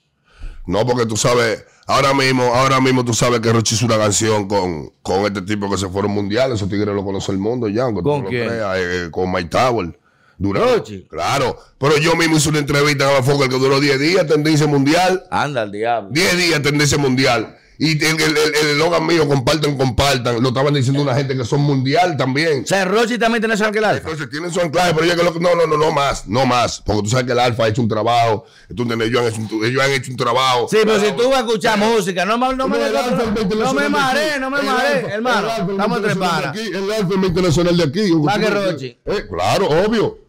[0.66, 4.46] No, porque tú sabes, ahora mismo, ahora mismo tú sabes que Rochi hizo una canción
[4.48, 6.56] con, con este tipo que se fueron mundiales.
[6.56, 8.44] Esos tigres lo conoce el mundo ya, aunque ¿Con tú quién?
[8.44, 9.98] lo creas, eh, con Mike Tower.
[10.38, 11.06] Rochi.
[11.08, 11.56] Claro.
[11.78, 15.22] Pero yo mismo hice una entrevista a Fokker que duró 10 días, tendencia mundial.
[15.30, 16.10] Anda al diablo.
[16.12, 17.56] 10 días, tendencia mundial.
[17.78, 20.40] Y el, el, mío, compartan, compartan.
[20.40, 22.62] Lo estaban diciendo una gente que son mundial también.
[22.62, 23.98] O sea, Rochi también tiene su anclaje.
[23.98, 26.80] Entonces tienen su anclaje, pero yo que lo, no, no, no, no más, no más.
[26.80, 28.44] Porque tú sabes que el Alfa ha hecho un trabajo.
[28.74, 30.68] Tú ellos, han hecho un, ellos han hecho un trabajo.
[30.70, 34.38] Sí, pero si tú vas a escuchar música, no, no, no, me, no me mareé,
[34.38, 35.48] no me mareé, hermano.
[35.50, 36.56] Estamos panas.
[36.56, 38.12] El Alfa es internacional de aquí.
[38.12, 38.98] Más que Rochi.
[39.04, 40.23] Eh, claro, obvio.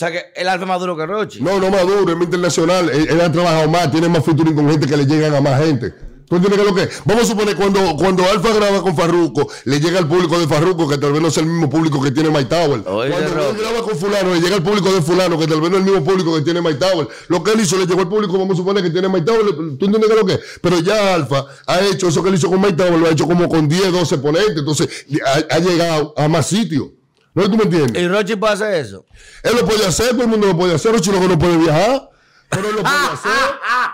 [0.00, 1.42] O sea que el Alfa es más duro que Rochi.
[1.42, 2.88] No, no más duro, es internacional.
[2.88, 5.92] Él, ha trabajado más, tiene más featuring con gente que le llegan a más gente.
[6.26, 9.78] ¿Tú entiendes que lo que Vamos a suponer cuando, cuando Alfa graba con Farruko, le
[9.78, 12.30] llega al público de Farruko, que tal vez no es el mismo público que tiene
[12.30, 12.82] My Tower.
[12.82, 15.76] cuando él graba con Fulano, le llega al público de Fulano, que tal vez no
[15.76, 17.06] es el mismo público que tiene My Tower.
[17.28, 19.44] Lo que él hizo le llegó al público, vamos a suponer que tiene My Tower.
[19.78, 22.58] ¿Tú entiendes que lo que Pero ya Alfa ha hecho eso que él hizo con
[22.58, 24.56] My Tower, lo ha hecho como con 10, 12 ponentes.
[24.56, 24.88] Entonces
[25.26, 26.86] ha, ha llegado a más sitios.
[27.34, 28.02] ¿No tú me entiendes?
[28.02, 29.04] ¿Y Rochi puede hacer eso?
[29.42, 30.92] Él lo puede hacer, todo el mundo lo puede hacer.
[30.92, 32.10] Rochi lo que no puede viajar.
[32.50, 33.30] Pero él lo puede hacer.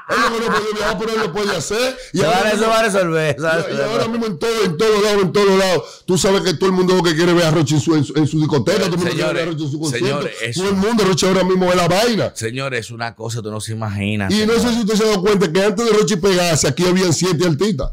[0.08, 1.98] él lo que no puede viajar, pero él lo puede hacer.
[2.14, 3.36] Y ahora eso va a resolver.
[3.38, 6.04] Y, ahora mismo en todo, en todos lados, en todos lados.
[6.06, 8.38] Tú sabes que todo el mundo que quiere ver a Rochi en su, en su,
[8.38, 10.28] discoteca, todo el mundo quiere ver a Rochi en su concierto.
[10.54, 12.32] todo el mundo, Rochi ahora mismo es la vaina.
[12.34, 14.32] Señores, es una cosa que tú no se imaginas.
[14.32, 16.86] Y no sé si usted se ha dado cuenta que antes de Rochi pegarse, aquí
[16.86, 17.92] habían siete artistas.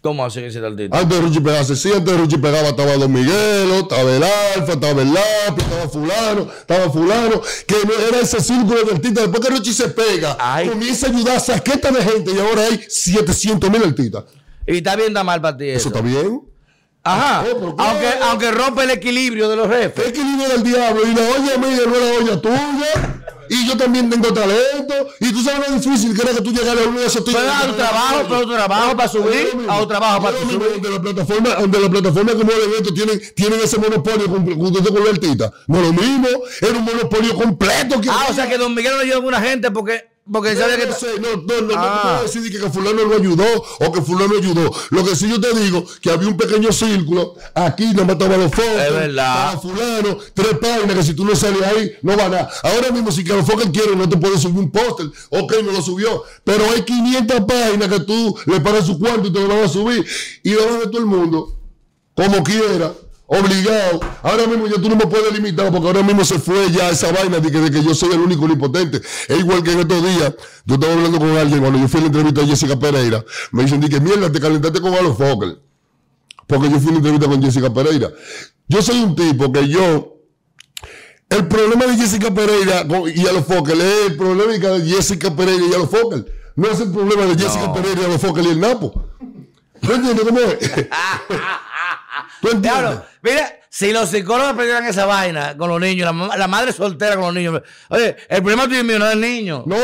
[0.00, 0.98] ¿Cómo así ese artista?
[0.98, 4.72] Antes de Ruchi pegaba, sí, antes de Ruchi pegaba estaba Don Miguelo, estaba el Alfa,
[4.72, 9.24] estaba el Lápiz, estaba fulano, estaba fulano, que no era ese círculo de artistas.
[9.24, 12.82] Después que Ruchi se pega, comienza a ayudar a saqueta de gente y ahora hay
[12.88, 14.24] 700 mil artistas.
[14.66, 15.88] Y está bien, da mal para ti eso.
[15.88, 16.42] está bien.
[17.02, 17.44] Ajá.
[17.78, 20.04] aunque, aunque rompe el equilibrio de los jefes.
[20.04, 21.02] El equilibrio del diablo.
[21.06, 23.19] Y la olla mía no es la olla tuya
[23.50, 24.94] y yo también tengo talento.
[25.18, 27.36] Y tú sabes lo difícil que era que tú llegaras a uno de esos tíos.
[27.36, 30.58] Pero a un trabajo, pero un trabajo para subir, a un trabajo para subir.
[30.58, 34.72] Donde la plataforma, donde la plataforma que mueve esto tienen, tienen ese monopolio con, con,
[34.72, 35.52] con artista.
[35.66, 36.28] No lo mismo,
[36.60, 38.00] era un monopolio completo.
[38.08, 40.76] ah, o sea que Don Miguel no ayudó a alguna gente porque porque no, sabe
[40.78, 40.86] que.
[41.20, 42.00] No, no, no, no, ah.
[42.02, 43.44] puedo decir que, que fulano lo ayudó
[43.80, 44.70] o que fulano ayudó.
[44.90, 48.50] Lo que sí yo te digo, que había un pequeño círculo, aquí no mataba los
[48.50, 48.68] focos.
[48.68, 49.60] Es verdad.
[49.60, 52.50] fulano, tres páginas que si tú no sales ahí, no va a nada.
[52.62, 55.06] Ahora mismo, si los focos quieren, no te puedes subir un póster.
[55.30, 56.22] Ok, no lo subió.
[56.44, 59.68] Pero hay 500 páginas que tú le pagas su cuarto y te lo van a
[59.68, 60.06] subir.
[60.42, 61.56] Y lo de todo el mundo,
[62.14, 62.92] como quiera
[63.30, 64.00] obligado.
[64.22, 67.12] Ahora mismo ya tú no me puedes limitar porque ahora mismo se fue ya esa
[67.12, 69.00] vaina de que, de que yo soy el único impotente.
[69.28, 72.02] Es igual que en estos días, yo estaba hablando con alguien cuando yo fui a
[72.02, 73.24] la entrevista a Jessica Pereira.
[73.52, 75.58] Me dicen, que mierda, te calentaste con Alo Fokker.
[76.48, 78.10] Porque yo fui a la entrevista con Jessica Pereira.
[78.66, 80.16] Yo soy un tipo que yo.
[81.28, 85.74] El problema de Jessica Pereira y Alo Fokker es el problema de Jessica Pereira y
[85.74, 86.26] Alo Fokker.
[86.56, 89.04] No es el problema de Jessica Pereira y Alo Fokker y el Napo.
[89.82, 90.58] ¿No entiendes cómo es?
[92.40, 92.98] ¿Tú entiendes?
[93.22, 97.34] mira, si los psicólogos aprendieran esa vaina con los niños, la, madre soltera con los
[97.34, 97.62] niños.
[97.88, 99.64] Oye, el problema tuyo mío no es el niño.
[99.66, 99.76] No.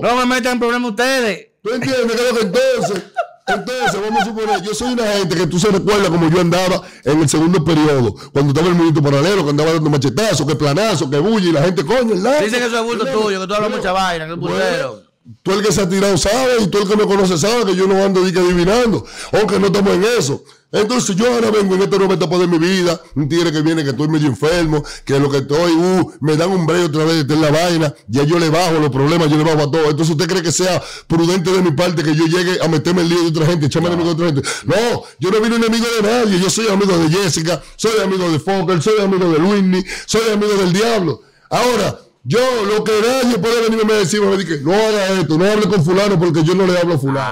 [0.00, 1.48] No me metan en problema ustedes.
[1.62, 2.16] ¿Tú entiendes?
[2.16, 3.02] que entonces.
[3.46, 6.80] Entonces, vamos a suponer, yo soy una gente que tú se recuerdas como yo andaba
[7.04, 11.10] en el segundo periodo, cuando estaba el movimiento paralelo, que andaba dando machetazos, que planazo,
[11.10, 13.54] que bulla y la gente, coño, el Dicen que eso es bulto tuyo, que tú
[13.54, 15.04] hablas mucha vaina, que es bueno,
[15.42, 17.76] Tú el que se ha tirado sabe y tú el que me conoce sabe que
[17.76, 20.42] yo no ando adivinando, aunque no estamos en eso.
[20.74, 23.90] Entonces yo ahora vengo en nueva etapa de mi vida, un tigre que viene que
[23.90, 27.36] estoy medio enfermo, que lo que estoy, uh, me dan un breve otra vez de
[27.36, 29.84] la vaina, ya yo le bajo los problemas, yo le bajo a todo.
[29.84, 33.08] Entonces usted cree que sea prudente de mi parte que yo llegue a meterme en
[33.08, 34.48] lío de otra gente, echarme enemigo de otra gente.
[34.64, 38.40] No, yo no vine enemigo de nadie, yo soy amigo de Jessica, soy amigo de
[38.40, 41.22] Fokker, soy amigo de Luisny, soy amigo del diablo.
[41.50, 45.44] Ahora, yo, lo que nadie puede venirme a decir, me dice, no haga esto, no
[45.44, 47.30] hable con fulano porque yo no le hablo a fulano.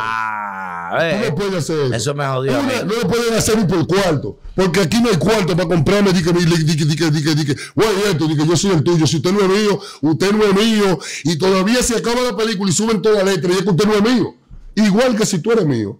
[0.94, 1.94] Ah, no me puede hacer eso.
[1.94, 2.52] Eso me jodió.
[2.52, 4.38] No, no lo pueden hacer ni por cuarto.
[4.54, 6.12] Porque aquí no hay cuarto para comprarme.
[6.12, 9.06] Dice, dice, dice, dice, dice, güey, esto, dice, yo soy el tuyo.
[9.06, 10.98] Si usted no es mío, usted no es mío.
[11.24, 13.86] Y todavía se acaba la película y suben toda la letra y es que usted
[13.86, 14.34] no es mío.
[14.74, 15.98] Igual que si tú eres mío.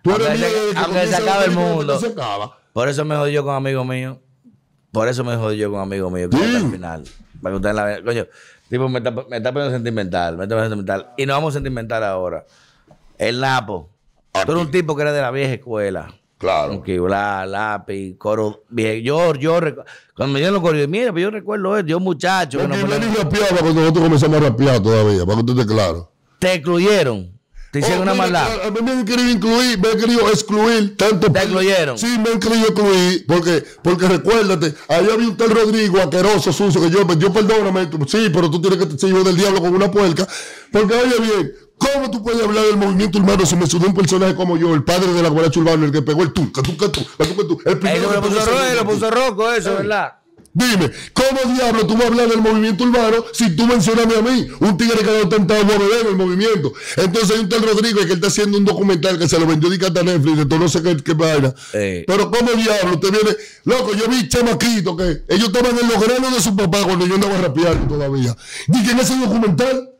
[0.00, 0.46] Tú eres mío.
[0.76, 2.00] aunque se acabe el mundo.
[2.72, 4.16] Por eso me jodió con amigos míos.
[4.92, 7.04] Por eso me jodí yo con un amigo mío que al final.
[7.42, 8.26] Para que ustedes la Coño,
[8.70, 11.12] tipo, me está, me está poniendo sentimental, me está poniendo sentimental.
[11.16, 12.46] Y no vamos a sentimental ahora.
[13.18, 13.90] El Napo.
[14.32, 16.14] Tú eres un tipo que era de la vieja escuela.
[16.38, 16.82] Claro.
[16.82, 18.64] Que la, lápiz, coro.
[18.70, 19.60] Yo, yo,
[20.16, 22.58] cuando me dieron los coros, mira, pero yo recuerdo eso, yo muchacho.
[22.58, 26.10] Porque no, ni rapeaba cuando nosotros comenzamos a rapear todavía, para que usted esté claro.
[26.40, 27.30] Te excluyeron.
[27.72, 28.66] Te hicieron oh, una maldad.
[28.66, 31.32] A, mí me han querido incluir, me han querido excluir tanto.
[31.32, 31.96] ¿Te excluyeron?
[31.96, 33.24] Sí, me han querido excluir.
[33.26, 38.28] Porque, porque recuérdate, ahí había un tal Rodrigo aqueroso, sucio, que yo, yo perdóname, sí,
[38.30, 40.28] pero tú tienes que ser hijo del diablo con una puerca.
[40.70, 44.36] Porque oye bien, ¿Cómo tú puedes hablar del movimiento urbano si me subió un personaje
[44.36, 46.76] como yo, el padre de la guaracha urbana, el que pegó el tú, que tú,
[46.76, 50.21] que tú, que tú, El primero lo puso, rojo, lo puso rojo, eso, ¿verdad?
[50.54, 54.48] Dime, ¿cómo diablo tú vas a hablar del movimiento urbano si tú mencionas a mí,
[54.60, 56.74] un tigre que ha intentado mover el movimiento?
[56.96, 59.70] Entonces hay un tal Rodrigo que él está haciendo un documental que se lo vendió
[59.70, 61.54] de a Netflix, de todo no sé qué, qué vaina.
[61.72, 63.36] Pero ¿cómo diablo usted viene?
[63.64, 67.14] Loco, yo vi chamaquito que ellos estaban en los granos de su papá cuando yo
[67.14, 68.36] andaba rapeando todavía.
[68.68, 69.91] Dije en ese documental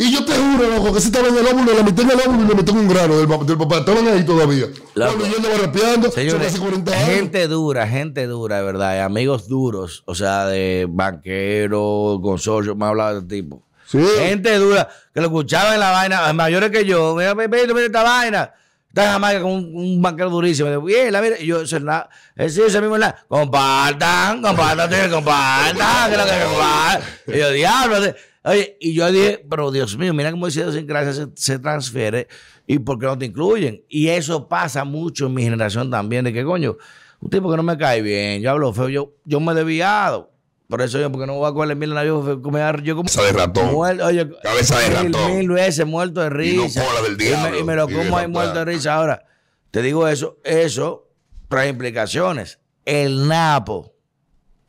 [0.00, 2.20] y yo te juro, loco, que si estaba en el óvulo, la metí en el
[2.20, 3.78] óvulo y le metí en un grano del, papá.
[3.78, 4.66] Estaban ahí todavía.
[4.94, 7.08] Cuando yo andaba rapeando, Señores, 40 años.
[7.08, 9.02] Gente dura, gente dura, de verdad.
[9.02, 13.64] Amigos duros, o sea, de banqueros, consorcios, me hablaba de tipo.
[13.86, 13.98] Sí.
[14.20, 17.16] Gente dura, que lo escuchaba en la vaina, mayores que yo.
[17.16, 18.54] Mira, mira, mira esta vaina.
[18.86, 20.80] Está Jamaica con un, un, banquero durísimo.
[20.80, 21.40] Bien, la mira.
[21.40, 27.02] Y yo, ese, la, ese, ese mismo, la, compartan, compartan, compartan, que lo que compartan.
[27.26, 28.14] Y yo, diablo.
[28.48, 32.28] Oye, y yo dije, pero Dios mío, mira cómo ese sin se, se transfiere
[32.66, 33.84] y por qué no te incluyen.
[33.90, 36.78] Y eso pasa mucho en mi generación también, de que coño,
[37.20, 40.32] un tipo que no me cae bien, yo hablo feo, yo, yo me he desviado.
[40.66, 43.08] Por eso yo, porque no voy a cogerle mil a yo, yo como...
[43.08, 43.70] Cabeza de ratón.
[43.74, 45.36] oye, Cabeza de mil, ratón.
[45.36, 46.82] Mil veces muerto de risa.
[46.82, 48.94] Y, del y, me, y me, lo como ahí muerto de risa.
[48.94, 49.26] Ahora,
[49.70, 51.10] te digo eso, eso
[51.48, 52.60] trae implicaciones.
[52.86, 53.94] El Napo,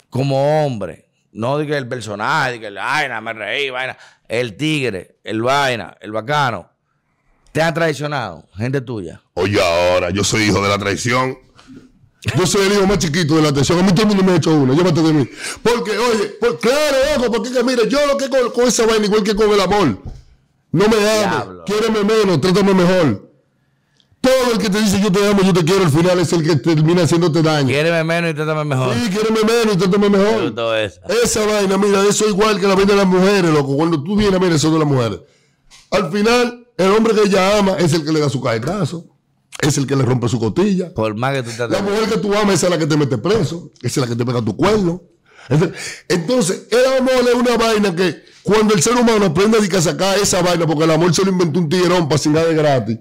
[0.09, 3.97] como hombre, no diga el personaje, diga el vaina, me reí, vaina.
[4.27, 6.69] El tigre, el vaina, el bacano.
[7.51, 8.47] ¿Te ha traicionado?
[8.55, 9.21] Gente tuya.
[9.33, 11.37] Oye, ahora, yo soy hijo de la traición.
[12.37, 13.79] Yo soy el hijo más chiquito de la traición.
[13.79, 14.73] A mí todo el mundo me ha hecho una.
[14.73, 15.29] Llévate de mí.
[15.63, 19.23] Porque, oye, claro, ojo, porque que, mire, yo lo que con, con esa vaina, igual
[19.23, 19.99] que con el amor.
[20.71, 23.28] No me ames, quiéreme menos, trátame mejor.
[24.21, 26.43] Todo el que te dice yo te amo, yo te quiero, al final es el
[26.43, 27.67] que termina haciéndote daño.
[27.67, 28.93] Quiéreme menos y trátame mejor.
[28.93, 30.53] Sí, quiéreme menos y trátame mejor.
[31.23, 33.75] Esa vaina, mira, eso es igual que la vaina de las mujeres, loco.
[33.77, 35.19] Cuando tú vienes a ver eso de las mujeres.
[35.91, 39.05] Al final, el hombre que ella ama es el que le da su caetazo.
[39.61, 40.93] Es el que le rompe su cotilla.
[40.93, 43.17] Por más que tú te La mujer que tú amas es la que te mete
[43.17, 43.71] preso.
[43.81, 45.01] Esa es la que te pega tu cuerno.
[46.07, 50.41] Entonces, el amor es una vaina que cuando el ser humano aprende a sacar esa
[50.41, 52.99] vaina, porque el amor se lo inventó un tiguerón para sin nada de gratis.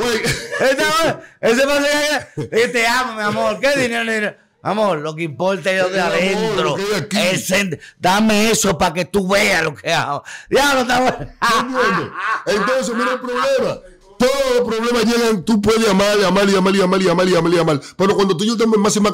[1.40, 1.66] ese
[2.50, 3.60] ese te amo, mi amor.
[3.60, 4.34] ¿Qué dinero?
[4.64, 6.76] Amor, lo que importa es lo de adentro.
[7.98, 10.22] dame eso para que tú veas lo que hago.
[10.48, 10.80] Ya no
[12.46, 13.80] Entonces, mira el problema.
[14.18, 17.80] Todos los problemas llegan, tú puedes amar, amar, amar, amar, amar, amar, amar.
[17.96, 19.12] Pero cuando tú y yo tenemos máxima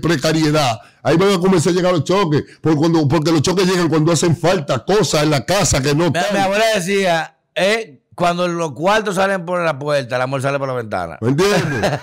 [0.00, 2.42] precariedad, ahí van a comenzar a llegar los choques.
[2.62, 6.04] Porque, cuando, porque los choques llegan cuando hacen falta cosas en la casa que no
[6.10, 10.58] mi, Mi abuela decía, eh, cuando los cuartos salen por la puerta, el amor sale
[10.58, 11.18] por la ventana.
[11.20, 12.00] ¿Me entiendes?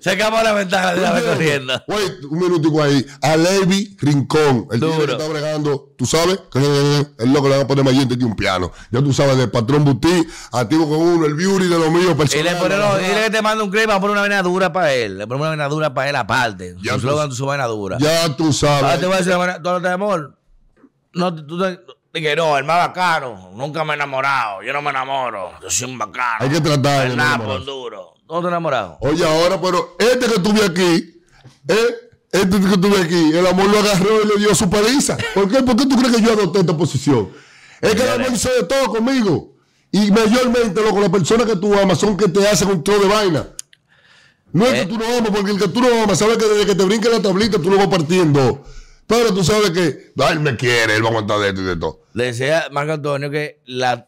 [0.00, 1.82] Se acabó la ventana de la corriendo.
[1.88, 3.04] Wait, un minutico ahí.
[3.20, 7.66] A Levi Rincón, el tío que está bregando, tú sabes, el loco le va a
[7.66, 8.72] poner más gente que un piano.
[8.90, 12.46] Ya tú sabes, del patrón Butí, activo con uno, el beauty de lo mío personal.
[12.46, 15.18] Y le pone dile que te manda un crema, pone una venadura para él.
[15.18, 16.76] Le pone una venadura para él aparte.
[16.82, 17.98] Ya su slogan, su venadura.
[17.98, 18.84] Ya tú sabes.
[18.84, 20.36] Ahora te voy a decir, tú te amor.
[21.12, 21.64] No, tú, tú,
[22.12, 23.50] Dije, no, el más bacano.
[23.54, 24.62] Nunca me he enamorado.
[24.62, 25.52] Yo no me enamoro.
[25.62, 26.38] Yo soy un bacano.
[26.40, 27.06] Hay que tratar.
[27.06, 28.14] El napo duro.
[28.26, 28.98] ¿Dónde te enamorado?
[29.00, 31.20] Oye, ahora, pero este que tuve aquí,
[31.66, 32.10] ¿eh?
[32.30, 35.16] este que tuve aquí, el amor lo agarró y le dio su paliza.
[35.34, 35.62] ¿Por qué?
[35.62, 37.30] ¿Por qué tú crees que yo adopté esta posición?
[37.80, 39.56] Es que el amor hizo de todo conmigo.
[39.90, 43.08] Y mayormente, loco, las personas que tú amas son que te hacen un trozo de
[43.08, 43.46] vaina.
[44.52, 44.86] No es que eh.
[44.86, 47.08] tú no amas, porque el que tú no amas, sabe que desde que te brinque
[47.08, 48.64] la tablita, tú lo vas partiendo.
[49.10, 51.76] Pero tú sabes que él me quiere, él va a aguantar de esto y de
[51.76, 52.04] todo.
[52.14, 53.60] Le decía Marco Antonio que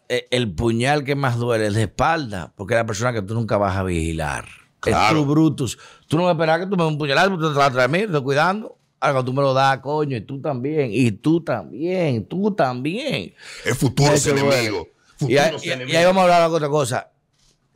[0.09, 3.35] eh, el puñal que más duele es de espalda, porque es la persona que tú
[3.35, 4.47] nunca vas a vigilar.
[4.87, 5.77] Es tu Brutus.
[6.07, 7.99] Tú no me esperas que tú me un puñalado, tú te vas a traer mí,
[7.99, 8.79] te estoy cuidando.
[9.01, 13.35] Ahora tú me lo das, coño, y tú también, y tú también, tú también.
[13.65, 14.87] Es futuro enemigo.
[15.19, 17.11] y, ahí vamos a hablar de otra cosa.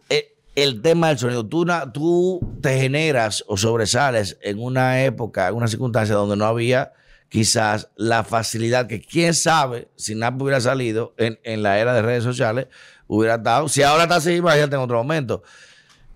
[0.08, 1.44] Eh, el tema del sonido.
[1.44, 6.92] Tú, tú te generas o sobresales en una época, en una circunstancia donde no había
[7.28, 12.02] quizás la facilidad que quién sabe si Nap hubiera salido en, en, la era de
[12.02, 12.68] redes sociales,
[13.06, 13.68] hubiera estado.
[13.68, 15.42] Si ahora está así, imagínate en otro momento.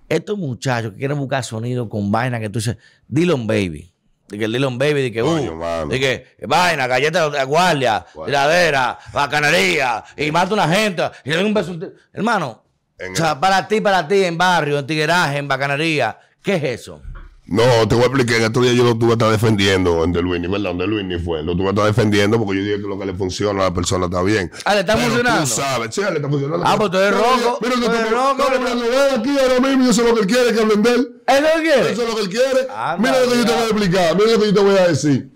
[0.09, 3.93] Estos muchachos que quieren buscar sonido con vaina que tú dices, Dylan Baby.
[4.29, 8.99] De que el Dylan Baby, de que, uh, de que vaina, galleta de guardia, tiradera,
[9.13, 11.77] bacanería, y mata a una gente, y le doy un beso.
[12.13, 12.65] Hermano,
[13.13, 17.03] o sea, para ti, para ti, en barrio, en tigueraje, en bacanería, ¿qué es eso?
[17.51, 18.37] No, te voy a explicar.
[18.37, 20.71] En estos días yo lo tuve que estar defendiendo en De Luini, ¿verdad?
[20.71, 21.43] Donde Luini fue.
[21.43, 23.75] Lo tuve que estar defendiendo porque yo dije que lo que le funciona a la
[23.75, 24.53] persona está bien.
[24.65, 25.41] Ah, le está funcionando.
[25.41, 26.65] Tú sabes, sí, le está funcionando.
[26.65, 27.59] Ah, pues tú eres rojo.
[27.61, 28.37] Mira, que tú rojo.
[28.37, 31.23] Mira, aquí ahora mismo, yo sé lo que él quiere que hablen de él.
[31.27, 31.91] ¿Eso lo quiere?
[31.91, 32.69] Eso es lo que él quiere.
[33.01, 34.17] mira lo que yo te voy a explicar.
[34.17, 35.31] Mira lo que yo te voy a decir.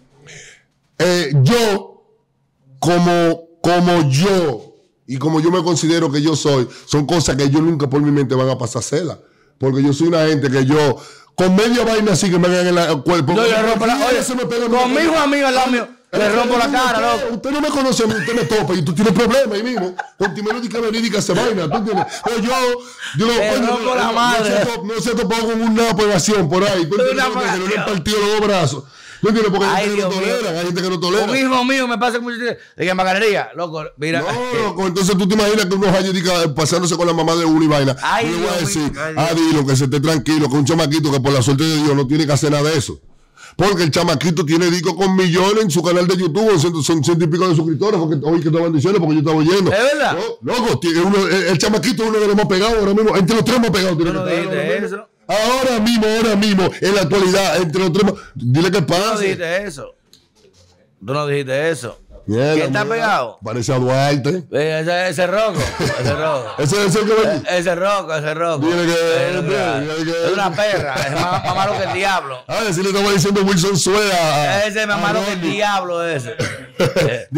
[1.00, 2.04] Eh, yo,
[2.78, 4.76] como, como yo,
[5.08, 8.12] y como yo me considero que yo soy, son cosas que yo nunca por mi
[8.12, 9.18] mente van a pasar cela.
[9.58, 10.96] Porque yo soy una gente que yo
[11.34, 13.34] con media vaina así que me hagan en el cuerpo.
[13.34, 15.88] Yo rompo la Oye, se me pega con mi hijo amigo al lado mío.
[16.12, 17.34] Le rompo la cara, loco.
[17.34, 19.96] Usted no me conoce a mí, usted me topa y tú tienes problemas ahí mismo.
[20.16, 22.06] Con timelódica verídica esa vaina, ¿tú entiendes?
[22.24, 22.52] Pero yo,
[23.18, 24.64] yo le rompo la madre.
[24.84, 26.88] No se topado con una operación por ahí.
[26.88, 27.24] ¿Tú entiendes?
[27.24, 28.84] Que no le han partido los dos brazos.
[29.24, 29.58] ¿Tú entiendes?
[29.58, 31.24] Porque hay gente que no tolera, hay gente que no tolera.
[31.24, 34.20] Un hijo mío me pasa mucho que en bacanería, loco, mira.
[34.20, 36.14] No, loco, entonces tú te imaginas que unos años
[36.54, 37.96] pasándose con la mamá de uno y vaina.
[38.02, 41.20] Ay, yo voy a decir, ah, dilo, que se esté tranquilo, que un chamaquito que
[41.20, 43.00] por la suerte de Dios no tiene que hacer nada de eso.
[43.56, 47.28] Porque el chamaquito tiene disco con millones en su canal de YouTube, son, ciento y
[47.28, 49.72] pico de suscriptores, porque hoy que estaban diciendo, porque yo estaba oyendo.
[49.72, 50.18] ¿Es verdad?
[50.42, 53.70] loco, el, chamaquito es uno de los más pegados ahora mismo, entre los tres más
[53.70, 53.96] pegados.
[53.96, 55.08] Tiene no, eso.
[55.26, 58.12] Ahora mismo, ahora mismo, en la actualidad, entre los tres.
[58.34, 59.02] Dile que pasa.
[59.02, 59.94] Tú no dijiste eso.
[61.04, 61.98] Tú no dijiste eso.
[62.26, 63.38] ¿Quién está pegado?
[63.44, 64.44] Parece a Duarte.
[64.50, 65.58] Ese, ese roco.
[66.00, 66.54] Ese roco.
[66.58, 68.66] ese es el que Ese roco, ese roco.
[68.66, 70.94] Dile que, es una perra.
[70.94, 72.38] Es más, más malo que el diablo.
[72.46, 74.66] Ah, si le estaba diciendo Wilson Sueda.
[74.66, 76.34] Ese es más malo que el diablo ese.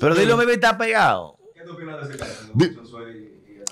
[0.00, 1.36] Pero Dylan Baby está pegado.
[1.54, 2.48] ¿Qué tú opinas de ese caso?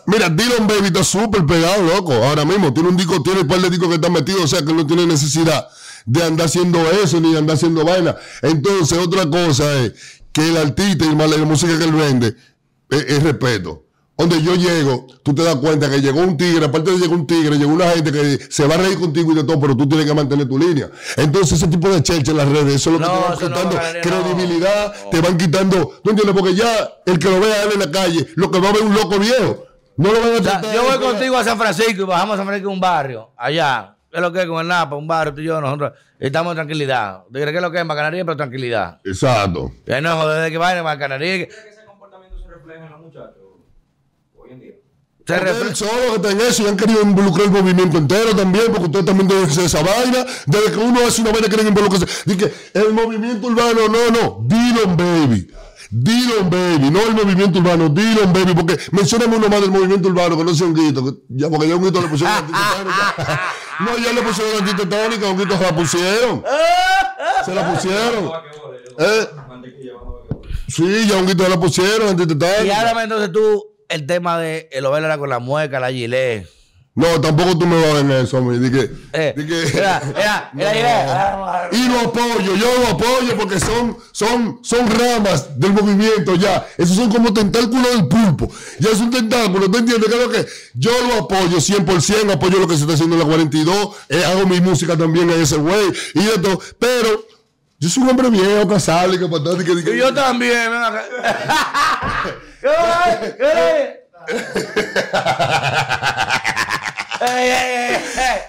[0.07, 2.13] Mira, Dylan Baby está súper pegado, loco.
[2.13, 4.65] Ahora mismo tiene un disco, tiene un par de discos que están metidos, o sea
[4.65, 5.69] que no tiene necesidad
[6.07, 8.17] de andar haciendo eso ni de andar haciendo vaina.
[8.43, 9.93] Entonces, otra cosa es
[10.33, 12.37] que el artista y la música que él vende
[12.91, 13.85] es, respeto.
[14.17, 17.27] Donde yo llego, tú te das cuenta que llegó un tigre, aparte de llegar un
[17.27, 19.89] tigre, llegó una gente que se va a reír contigo y de todo, pero tú
[19.89, 20.91] tienes que mantener tu línea.
[21.17, 23.79] Entonces, ese tipo de cheche en las redes, eso es lo que te van quitando
[24.03, 26.37] credibilidad, te van quitando, ¿tú entiendes?
[26.39, 28.83] Porque ya el que lo vea él en la calle, lo que va a ver
[28.83, 29.72] un loco viejo.
[29.97, 32.71] No lo van a Yo voy contigo a San Francisco y bajamos a San Francisco
[32.71, 33.97] un barrio, allá.
[34.11, 34.95] ¿Qué es lo que es con el Napa?
[34.97, 37.23] Un barrio, tú y yo, nosotros estamos en tranquilidad.
[37.25, 39.01] ¿Tú crees que es lo que es en Bacanaría, pero tranquilidad?
[39.05, 39.73] Exacto.
[39.87, 41.47] Ya no joder de que vayan en Bacanaría.
[41.47, 43.43] ¿Crees que ese comportamiento se refleja en los muchachos
[44.37, 44.75] hoy en día?
[45.27, 45.75] Se refleja.
[45.75, 49.05] solo que está en eso y han querido involucrar el movimiento entero también, porque ustedes
[49.07, 50.27] también deben hacer esa vaina.
[50.47, 52.07] Desde que uno hace una vaina quieren involucrarse.
[52.27, 55.51] Dice que el movimiento urbano, no, no, Dylan Baby.
[55.95, 60.39] Dylan Baby, no el movimiento urbano, Dylan Baby, porque mencioname uno más del movimiento urbano,
[60.39, 63.41] que no sea un grito, ya, porque ya un grito le pusieron antitetánica.
[63.81, 66.45] no, ya le pusieron antitetánica, un grito se la pusieron.
[67.45, 68.33] Se la pusieron.
[68.99, 69.29] ¿Eh?
[70.67, 72.65] Sí, ya un grito se la pusieron, antitetánica.
[72.65, 76.49] Y ahora entonces tú, el tema de el era con la mueca, la gilet.
[76.95, 78.71] No, tampoco tú me vas a ver en eso, a mí.
[78.71, 79.35] que, eh,
[79.75, 80.03] era,
[80.55, 86.67] era, y lo apoyo, yo lo apoyo porque son, son, son ramas del movimiento ya.
[86.77, 88.51] Esos son como tentáculos del pulpo.
[88.79, 90.11] Ya es un tentáculo, ¿tú entiendes?
[90.11, 93.97] Creo que yo lo apoyo 100%, apoyo lo que se está haciendo en la 42,
[94.11, 97.27] eh, hago mi música también en ese güey y esto, pero
[97.79, 99.65] yo soy un hombre viejo, casado y que patata.
[99.65, 100.71] Que, que, y yo también,
[107.19, 107.99] ¿Qué?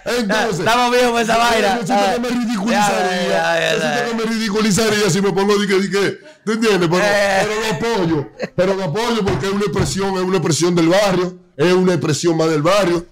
[0.05, 1.79] Entonces, estamos viejos con esa vaina.
[1.79, 3.73] Yo siento que me ridiculizaría.
[3.73, 6.87] Yo siento que me ridiculizaría si me pongo de que, de que ¿tú entiendes?
[6.89, 7.43] Pero, eh.
[7.43, 8.31] pero, lo apoyo.
[8.55, 11.35] Pero lo apoyo porque es una expresión, es una expresión del barrio.
[11.55, 13.05] Es una expresión más del barrio.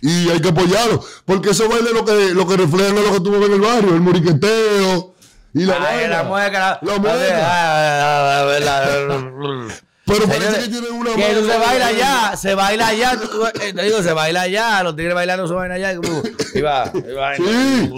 [0.00, 1.04] Y hay que apoyarlo.
[1.24, 3.94] Porque eso baile lo que, lo que refleja lo que ves en el barrio.
[3.94, 5.14] El moriqueteo.
[5.54, 6.78] Y la, Ay, la mueca.
[6.82, 8.48] La, mueca.
[10.08, 13.18] Pero parece que tiene una Que se baila allá, se baila allá.
[13.60, 14.82] Eh, te digo, se baila allá.
[14.82, 15.92] Los tigres bailando se bailan allá.
[15.92, 17.36] Y va, y va.
[17.36, 17.90] Sí.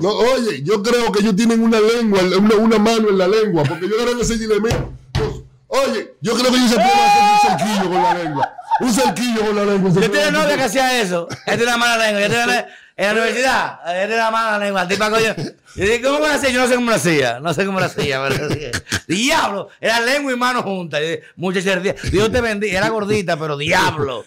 [0.00, 3.62] No, oye, yo creo que ellos tienen una lengua, una, una mano en la lengua.
[3.62, 4.92] Porque yo creo que ese elemento.
[5.68, 8.52] Oye, yo creo que ellos se pueden hacer un cerquillo con la lengua.
[8.80, 9.90] Un cerquillo con la lengua.
[9.92, 11.28] Yo tenía novia que hacía eso.
[11.46, 12.20] Él tiene una mala lengua.
[12.20, 14.86] Yo tenía en la universidad, él tiene la mala lengua.
[14.86, 15.34] Tipo, coño.
[15.74, 16.50] Yo dije, ¿cómo lo hacía?
[16.50, 17.40] Yo no sé cómo lo hacía.
[17.40, 18.22] No sé cómo lo hacía.
[18.28, 18.48] Pero,
[19.08, 19.68] diablo.
[19.80, 21.00] Era lengua y mano juntas.
[21.36, 22.78] Mucha Dios te bendiga.
[22.78, 24.24] Era gordita, pero diablo.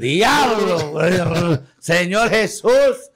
[0.00, 1.62] diablo.
[1.78, 3.10] Señor Jesús.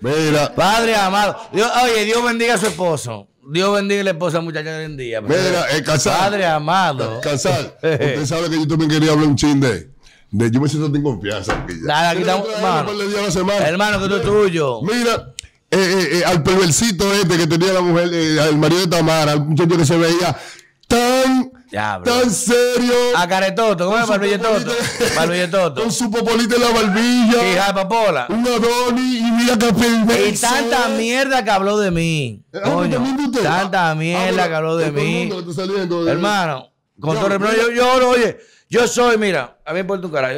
[0.00, 0.54] Mira.
[0.54, 1.36] Padre amado.
[1.52, 3.28] oye, Dios bendiga a su esposo.
[3.50, 5.20] Dios bendiga a la esposa muchacha hoy en día.
[5.20, 6.18] Mira, el casal.
[6.18, 7.20] Padre amado.
[7.20, 7.74] Casal.
[7.82, 9.90] Usted sabe que yo también quería hablar un chin de.
[10.32, 11.62] De yo me siento sin confianza.
[11.62, 12.10] Aquí ya.
[12.10, 12.48] Aquí estamos.
[12.48, 12.90] Hermano,
[13.60, 14.82] hermano, que esto es tuyo.
[14.82, 15.32] Mira,
[15.70, 19.50] eh, eh, eh, al perversito este que tenía la mujer, el marido de Tamara, un
[19.50, 20.36] muchacho que se veía
[20.88, 22.92] tan Tan serio.
[23.16, 24.72] A caretoto, ¿cómo es Barbilletoto?
[25.16, 25.80] Barbilletoto.
[25.80, 27.52] Con su popolita en la barbilla.
[27.52, 28.26] Hija de papola.
[28.28, 30.28] Un Adoni y mira que perverso.
[30.28, 32.42] Y tanta mierda que habló de mí.
[32.52, 33.02] Ah, Coño,
[33.42, 35.30] tanta mierda que habló de mí.
[36.06, 38.38] Hermano, con todo el yo, yo, oye,
[38.72, 40.34] yo soy, mira, a mí me importa un carajo.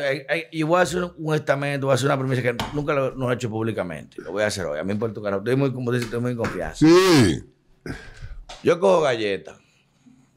[0.50, 3.34] Y voy a hacer un estamento, voy a hacer una promesa que nunca lo, he
[3.34, 4.20] hecho públicamente.
[4.20, 4.76] Lo voy a hacer hoy.
[4.76, 5.42] A mí me importa un carajo.
[5.42, 6.84] Estoy muy, como dice, estoy muy en confianza.
[6.84, 7.44] Sí.
[8.64, 9.56] Yo cojo galletas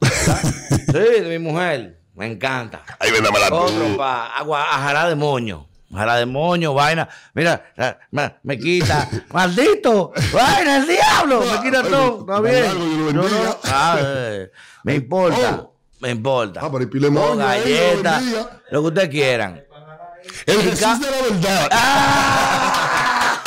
[0.00, 2.00] sí, de mi mujer.
[2.14, 2.84] Me encanta.
[3.00, 5.68] Ahí vendame la Otro pa, agua, ajará de moño.
[5.92, 7.08] Ajará de moño, vaina.
[7.34, 7.64] Mira,
[8.44, 9.08] me, quita.
[9.32, 10.12] ¡Maldito!
[10.32, 11.40] ¡Vaina, el diablo!
[11.40, 12.20] Me quita todo.
[12.20, 13.12] Está bien.
[13.12, 14.52] No, no, ah, eh,
[14.84, 15.62] me importa.
[15.64, 15.77] Oh.
[16.00, 16.60] Me importa.
[16.62, 17.36] Ah, pero.
[17.36, 18.22] Galletas.
[18.70, 19.62] Lo que ustedes quieran.
[20.46, 21.68] El Jesús de la verdad.
[21.72, 23.42] Ah.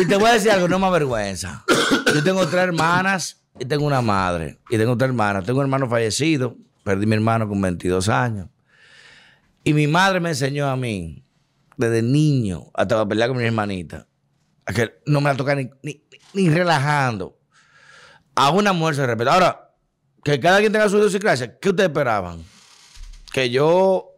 [0.00, 1.64] y te voy a decir algo, no me avergüenza.
[2.14, 5.42] Yo tengo tres hermanas y tengo una madre y tengo otra hermana.
[5.42, 8.48] Tengo un hermano fallecido, perdí mi hermano con 22 años.
[9.62, 11.24] Y mi madre me enseñó a mí,
[11.76, 14.06] desde niño, hasta pelear con mi hermanita,
[14.64, 15.70] a que no me la toca ni,
[16.32, 17.38] ni, relajando.
[18.34, 19.34] A una mujer se respeta.
[19.34, 19.69] Ahora,
[20.24, 22.44] que cada quien tenga su idiosincrasia, ¿qué ustedes esperaban?
[23.32, 24.10] Que yo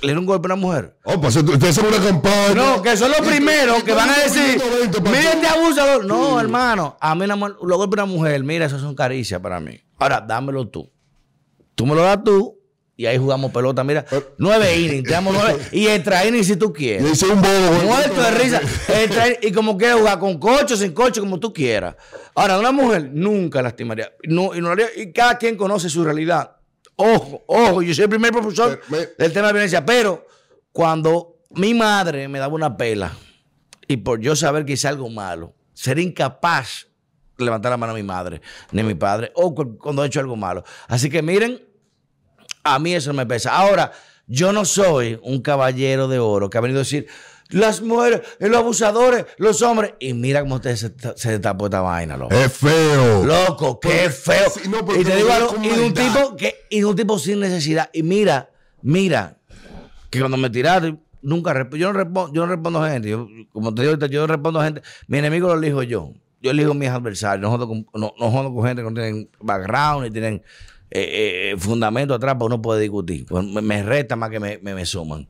[0.00, 0.96] le dieron un golpe a una mujer.
[1.04, 2.54] Oh, pues ustedes son una campaña.
[2.54, 4.62] No, que son los primeros que van a decir,
[5.02, 6.04] miren este abusador.
[6.04, 9.80] No, hermano, a mí los golpes a una mujer, mira, eso son caricias para mí.
[9.98, 10.90] Ahora, dámelo tú.
[11.74, 12.63] Tú me lo das tú
[12.96, 13.82] y ahí jugamos pelota.
[13.82, 14.04] Mira,
[14.38, 15.60] nueve innings, te damos nueve.
[15.72, 17.06] Y entra innings si tú quieres.
[17.06, 17.84] Y hice un bobo.
[17.84, 18.60] Muerto de risa.
[19.42, 21.96] y como quieras jugar con coche, sin coche, como tú quieras.
[22.34, 24.12] Ahora, una mujer nunca lastimaría.
[24.24, 26.56] No, y, no haría, y cada quien conoce su realidad.
[26.96, 28.80] Ojo, ojo, yo soy el primer profesor
[29.18, 30.26] del tema de violencia, pero
[30.70, 33.12] cuando mi madre me daba una pela
[33.88, 36.86] y por yo saber que hice algo malo, ser incapaz
[37.36, 38.40] de levantar la mano a mi madre,
[38.70, 40.62] ni a mi padre, o cuando he hecho algo malo.
[40.86, 41.60] Así que miren,
[42.64, 43.54] a mí eso me pesa.
[43.56, 43.92] Ahora,
[44.26, 47.06] yo no soy un caballero de oro que ha venido a decir,
[47.50, 49.94] las mujeres, los abusadores, los hombres.
[50.00, 52.34] Y mira cómo usted se, se tapó esta vaina, loco.
[52.34, 53.24] Es feo.
[53.24, 54.50] Loco, qué feo.
[54.98, 57.90] y te digo algo, y un tipo que, y un tipo sin necesidad.
[57.92, 58.50] Y mira,
[58.82, 59.36] mira,
[60.10, 63.14] que cuando me tiraron, nunca yo no respondo, yo no respondo a gente.
[63.52, 64.82] como te digo ahorita, yo no respondo a gente.
[65.06, 66.12] Mi enemigo lo elijo yo.
[66.40, 67.42] Yo elijo a mis adversarios.
[67.42, 70.42] No jodo con, no, con gente que no tienen background ni tienen
[70.94, 73.26] eh, eh, fundamento atrás, porque uno puede discutir.
[73.26, 75.28] Pues me, resta más que me, me, me suman.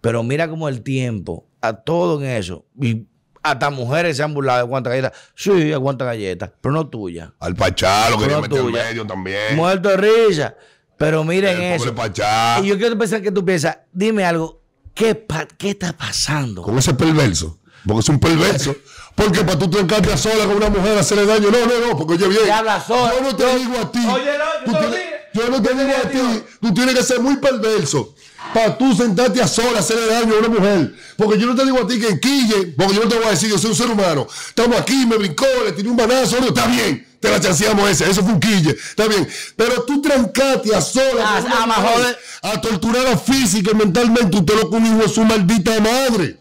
[0.00, 2.66] Pero mira como el tiempo, a todo en eso.
[2.80, 3.06] Y
[3.42, 5.12] hasta mujeres se han burlado de cuántas galletas.
[5.34, 7.32] Sí, aguanta galletas, pero no tuya.
[7.40, 9.56] Al Pachá lo quería meter en medio también.
[9.56, 10.54] Muerto de risa.
[10.98, 11.94] Pero miren eso.
[11.94, 12.60] Pachá.
[12.62, 14.62] Y yo quiero pensar que tú piensas, dime algo,
[14.94, 15.26] ¿qué,
[15.58, 16.62] ¿qué está pasando?
[16.62, 17.58] Con ese perverso.
[17.86, 18.74] Porque es un perverso.
[19.16, 21.50] Porque para tú trancarte a sola con una mujer hacerle daño.
[21.50, 22.50] No, no, no, porque oye bien.
[22.50, 23.14] Habla sola.
[23.16, 24.06] Yo no te digo a ti.
[24.06, 24.96] Oye, no, yo,
[25.32, 26.44] yo no te digo a ti.
[26.60, 28.14] Tú tienes que ser muy perverso
[28.52, 30.94] para tú sentarte a sola hacerle daño a una mujer.
[31.16, 33.30] Porque yo no te digo a ti que quille, porque yo no te voy a
[33.30, 34.26] decir, yo soy un ser humano.
[34.48, 38.08] Estamos aquí, me brincó, le tiré un banazo, no, está bien, te la chanceamos ese,
[38.10, 39.26] eso fue un quille, está bien.
[39.56, 42.12] Pero tú trancate a sola ah,
[42.42, 46.38] a torturarla física y mentalmente, usted lo que es su maldita madre.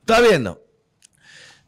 [0.00, 0.63] ¿Está viendo?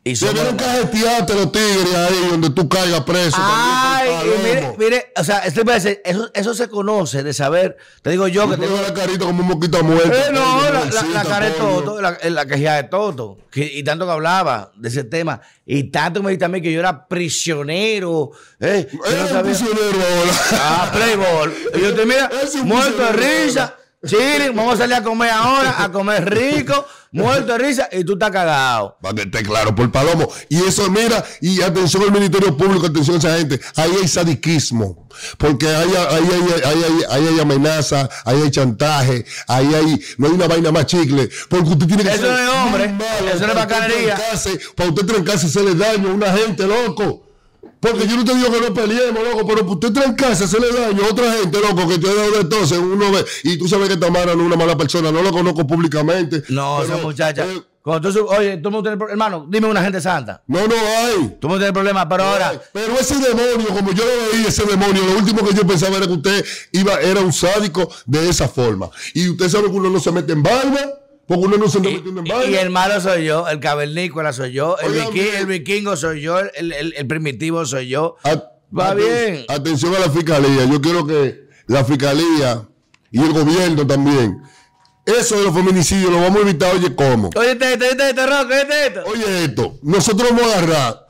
[0.07, 3.37] Y se vieron cajetearte los tigres ahí donde tú caigas preso.
[3.41, 4.09] Ay,
[4.41, 7.77] mire, mire, o sea, decir, eso, eso se conoce de saber.
[8.03, 8.81] Te digo yo que tengo.
[8.81, 10.13] la carita como un moquito muerto.
[10.13, 13.39] Eh, no, la, la, la, cara de Toto, la, la quejía de Toto.
[13.53, 15.41] y tanto que hablaba de ese tema.
[15.67, 18.31] Y tanto me dijiste a mí que yo era prisionero.
[18.61, 20.33] Eh, no prisionero ahora.
[20.53, 21.53] Ah, Playboy.
[21.75, 22.31] Y yo te mira,
[22.63, 23.75] muerto de risa.
[24.05, 28.13] Chile, vamos a salir a comer ahora, a comer rico, muerto de risa, y tú
[28.13, 28.97] estás cagado.
[29.01, 30.29] Para que esté claro, por palomo.
[30.49, 33.61] Y eso, mira, y atención al Ministerio Público, atención a esa gente.
[33.75, 35.09] Ahí hay sadiquismo.
[35.39, 35.93] Porque ahí
[37.11, 41.31] hay, amenaza, ahí hay chantaje, ahí hay, no hay una vaina más chicle.
[41.49, 42.95] Porque usted tiene que Eso no es hombre,
[43.35, 44.19] eso no es bacanería.
[44.77, 47.26] Para usted trancarse, se le daño a una gente, loco.
[47.91, 51.13] Porque yo no te digo que no peleemos, loco, pero usted trancarse, hacerle daño a
[51.13, 53.25] otra gente, loco, que te da de entonces uno ve.
[53.45, 56.43] Y tú sabes que Tamara no es una mala persona, no lo conozco públicamente.
[56.49, 57.45] No, esa muchacha.
[57.45, 60.43] Eh, oye, tú me tienes hermano, dime una gente santa.
[60.47, 61.37] No, no hay.
[61.41, 62.61] Tú no tienes problema, pero ahora.
[62.73, 66.07] Pero ese demonio, como yo lo veía, ese demonio, lo último que yo pensaba era
[66.07, 68.91] que usted iba, era un sádico de esa forma.
[69.15, 71.91] Y usted sabe que uno no se mete en barba Porque uno no se está
[71.91, 72.51] metiendo en vaina.
[72.51, 76.73] Y el malo soy yo, el cavernícola soy yo, el, el vikingo soy yo, el,
[76.73, 78.17] el, primitivo soy yo.
[78.77, 79.45] Va bien.
[79.49, 80.65] Atención a la fiscalía.
[80.67, 82.63] Yo quiero que la fiscalía
[83.11, 84.43] y el gobierno también.
[85.05, 87.31] Eso de los feminicidios lo vamos a evitar, oye, ¿cómo?
[87.37, 89.03] Oye, esto, oye, esto, oye, esto.
[89.07, 89.79] Oye, esto.
[89.83, 91.06] Nosotros vamos a agarrar.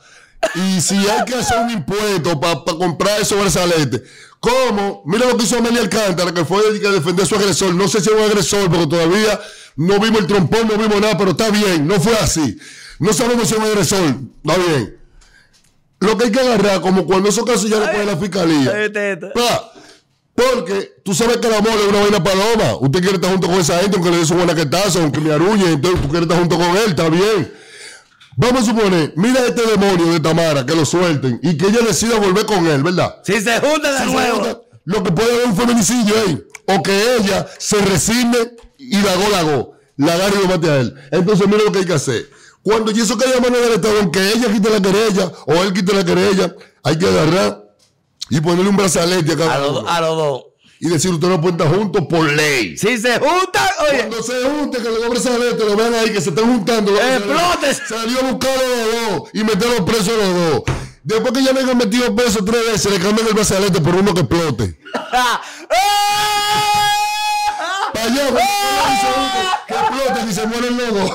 [0.55, 4.03] Y si hay que hacer un impuesto para comprar esos brazaletes,
[4.41, 5.03] ¿cómo?
[5.07, 7.75] Mira lo que hizo Amelia Alcántara, que fue a defender a su agresor.
[7.75, 9.41] No sé si es un agresor, porque todavía
[9.77, 12.57] no vimos el trompón, no vimos nada, pero está bien, no fue así.
[12.99, 14.97] No sabemos si es un agresor, está bien.
[16.01, 18.91] Lo que hay que agarrar, como cuando esos casos ya lo pone la fiscalía.
[20.35, 22.77] Porque tú sabes que el amor es una vaina paloma.
[22.81, 25.33] Usted quiere estar junto con esa gente, aunque le dé su buena taza, aunque me
[25.33, 27.53] arrulle, entonces tú quieres estar junto con él, está bien.
[28.39, 32.19] Vamos a suponer, mira este demonio de Tamara, que lo suelten y que ella decida
[32.19, 33.17] volver con él, ¿verdad?
[33.25, 34.67] Si se junta de nuevo.
[34.85, 36.45] lo que puede haber un feminicidio ahí.
[36.69, 38.37] O que ella se resigne
[38.77, 39.73] y la go, la go.
[39.97, 40.95] La agarre y lo mate a él.
[41.11, 42.29] Entonces, mira lo que hay que hacer.
[42.63, 45.95] Cuando y eso caiga mano del Estado, aunque ella quite la querella o él quite
[45.95, 47.65] la querella, hay que agarrar
[48.29, 50.46] y ponerle un brazalete a cada a a los dos.
[50.79, 52.77] Y decir, usted no puede estar juntos por ley.
[52.77, 53.99] Si se juntan, oye.
[53.99, 56.93] Cuando se junten, que los dos brazaletes lo vean ahí, que se están juntando.
[57.01, 57.83] ¡Explotes!
[57.89, 60.63] Salió a buscar a los dos y meterlos presos a los dos.
[61.03, 64.13] Después que ya le han metido presos tres veces, le cambian el brazalete por uno
[64.13, 64.77] que explote.
[67.93, 68.29] Para allá,
[69.66, 71.11] que exploten y se mueren los dos.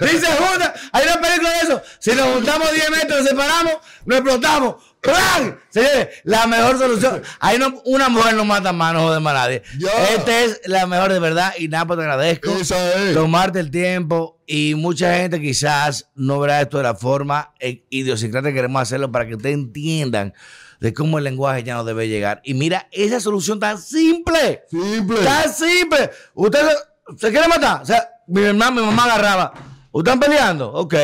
[0.00, 1.82] Dice junta, hay una película de eso.
[1.98, 4.74] Si nos juntamos 10 metros, nos separamos, nos explotamos.
[5.04, 5.60] ¡Plan!
[6.24, 7.22] la mejor solución.
[7.38, 9.62] Hay una mujer no mata más, no jode más nadie.
[10.16, 12.52] Esta es la mejor de verdad y nada, pues te agradezco.
[13.12, 17.52] Tomarte el tiempo y mucha gente quizás no verá esto de la forma
[17.90, 20.32] idiosincrática queremos hacerlo para que ustedes entiendan
[20.80, 22.40] de cómo el lenguaje ya no debe llegar.
[22.44, 24.64] Y mira, esa solución tan simple.
[24.70, 25.20] Simple.
[25.22, 26.10] Tan simple.
[26.34, 26.60] Usted
[27.16, 27.82] se, quiere matar.
[27.82, 29.52] O sea, mi hermano, mi mamá agarraba.
[29.92, 30.72] ¿Están peleando?
[30.72, 30.94] Ok.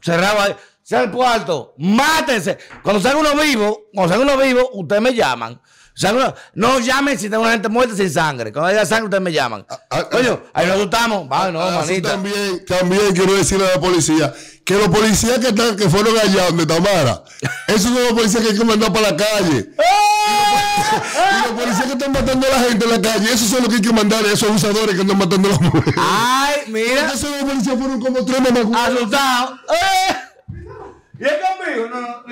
[0.00, 0.56] Cerraba ahí.
[0.82, 1.74] Sea el cuarto.
[1.78, 2.58] Mátense.
[2.82, 5.60] Cuando salga uno vivo, cuando salga uno vivo, ustedes me llaman.
[6.54, 8.52] no llamen si tengo una gente muerta sin sangre.
[8.52, 9.64] Cuando haya sangre, ustedes me llaman.
[9.68, 11.26] Ah, ah, Coño, ahí nos asustamos.
[11.30, 12.10] Va, no, manita.
[12.10, 14.34] También, también quiero decirle a la policía
[14.64, 17.22] que los policías que, están, que fueron allá donde Tamara,
[17.68, 19.70] esos son los policías que hay que mandar para la calle.
[19.70, 23.68] y los policías que están matando a la gente en la calle, esos son los
[23.68, 25.94] que hay que mandar, esos abusadores que están matando a las mujeres.
[25.98, 27.12] Ay, mira.
[27.12, 28.90] Esos policías fueron como tres mamás.
[28.90, 29.60] Asustados.
[29.70, 30.16] ¡Eh!
[31.20, 31.88] ¿Y es conmigo?
[31.90, 32.24] No, no.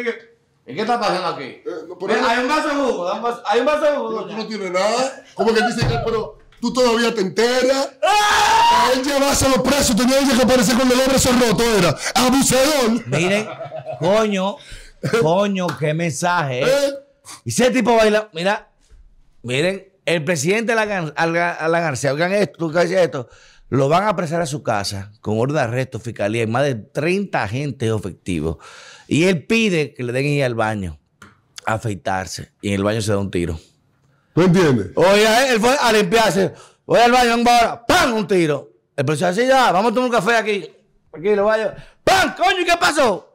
[0.64, 1.44] ¿Y qué está pasando aquí?
[1.44, 3.42] Eh, hay un vaso de jugo.
[3.46, 4.26] Hay un vaso de jugo.
[4.26, 5.24] Tú no tienes nada.
[5.34, 7.90] Como que dice que, pero tú todavía te enteras.
[8.02, 8.86] ¡Ah!
[8.86, 9.94] A él llevárselo preso.
[9.96, 11.64] Tenía que aparecer con el hombre roto.
[11.76, 13.06] Era abusador.
[13.08, 13.48] Miren,
[13.98, 14.56] coño.
[15.20, 16.62] Coño, qué mensaje.
[16.62, 16.66] ¿eh?
[16.66, 16.94] ¿Eh?
[17.44, 18.30] Y ese tipo baila.
[18.32, 18.70] Mira,
[19.42, 23.28] miren, el presidente Alan García, oigan esto, esto.
[23.68, 26.74] Lo van a apresar a su casa con orden de arresto, fiscalía, y más de
[26.76, 28.58] 30 agentes efectivos.
[29.08, 31.00] Y él pide que le den ir al baño
[31.66, 32.52] a afeitarse.
[32.60, 33.58] Y en el baño se da un tiro.
[34.34, 34.88] ¿Tú entiendes?
[34.94, 36.52] Oye, él fue a limpiarse.
[36.86, 37.84] Voy al baño, ahora.
[37.86, 38.14] ¡Pam!
[38.14, 38.70] Un tiro.
[38.96, 40.70] El policía así ya, vamos a tomar un café aquí.
[41.12, 41.74] Aquí lo vaya.
[42.04, 42.34] ¡Pam!
[42.34, 42.60] ¡Coño!
[42.60, 43.14] ¿Y qué pasó?
[43.14, 43.34] O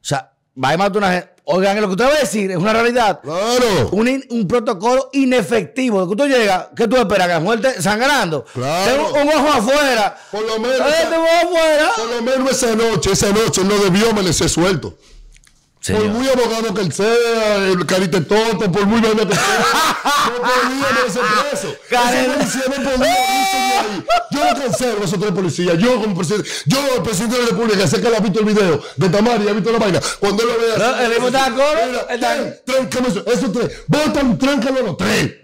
[0.00, 0.32] sea,
[0.62, 1.30] va a matar una gente.
[1.44, 3.20] Oigan, lo que usted va a decir es una realidad.
[3.22, 3.88] Claro.
[3.92, 6.08] Un, un protocolo inefectivo.
[6.08, 7.28] Que tú llegas, ¿qué tú esperas?
[7.28, 8.44] Que muerte sangrando.
[8.54, 9.12] Claro.
[9.12, 10.16] Un, ojo afuera.
[10.30, 10.80] Por lo menos.
[10.80, 11.90] Este afuera.
[11.96, 14.96] Por lo menos esa noche, esa noche no debió merecer suelto.
[15.86, 19.64] Por muy abogado que él sea, el carite tonto, por muy bueno que sea,
[20.26, 21.68] no podía merecer preso.
[21.90, 24.04] Ese policía no podía ahí.
[24.30, 25.78] Yo lo a esos tres policías.
[25.78, 28.46] Yo como presidente, yo el presidente de la República, sé que le ha visto el
[28.46, 30.00] video de Tamari, ha visto la vaina.
[30.18, 30.92] Cuando él lo vea...
[30.92, 32.50] No, el diputado Coro...
[32.66, 33.82] Tráncame eso, esos tres.
[33.86, 35.34] Votan, tráncalo los tres.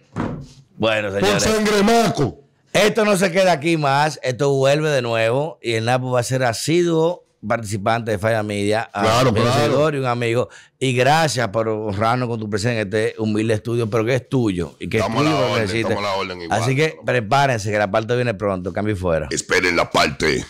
[0.76, 1.44] Bueno, señores.
[1.44, 2.40] Por sangre maco.
[2.74, 6.22] Esto no se queda aquí más, esto vuelve de nuevo y el Napo va a
[6.22, 10.48] ser asiduo participante de Falla Media, claro, un y un amigo.
[10.78, 14.74] Y gracias por honrarnos con tu presencia en este humilde estudio, pero que es tuyo
[14.78, 18.34] y que estamos es tuyo la orden, igual, Así que prepárense, que la parte viene
[18.34, 18.72] pronto.
[18.72, 19.28] Cambio fuera.
[19.30, 20.44] Esperen la parte.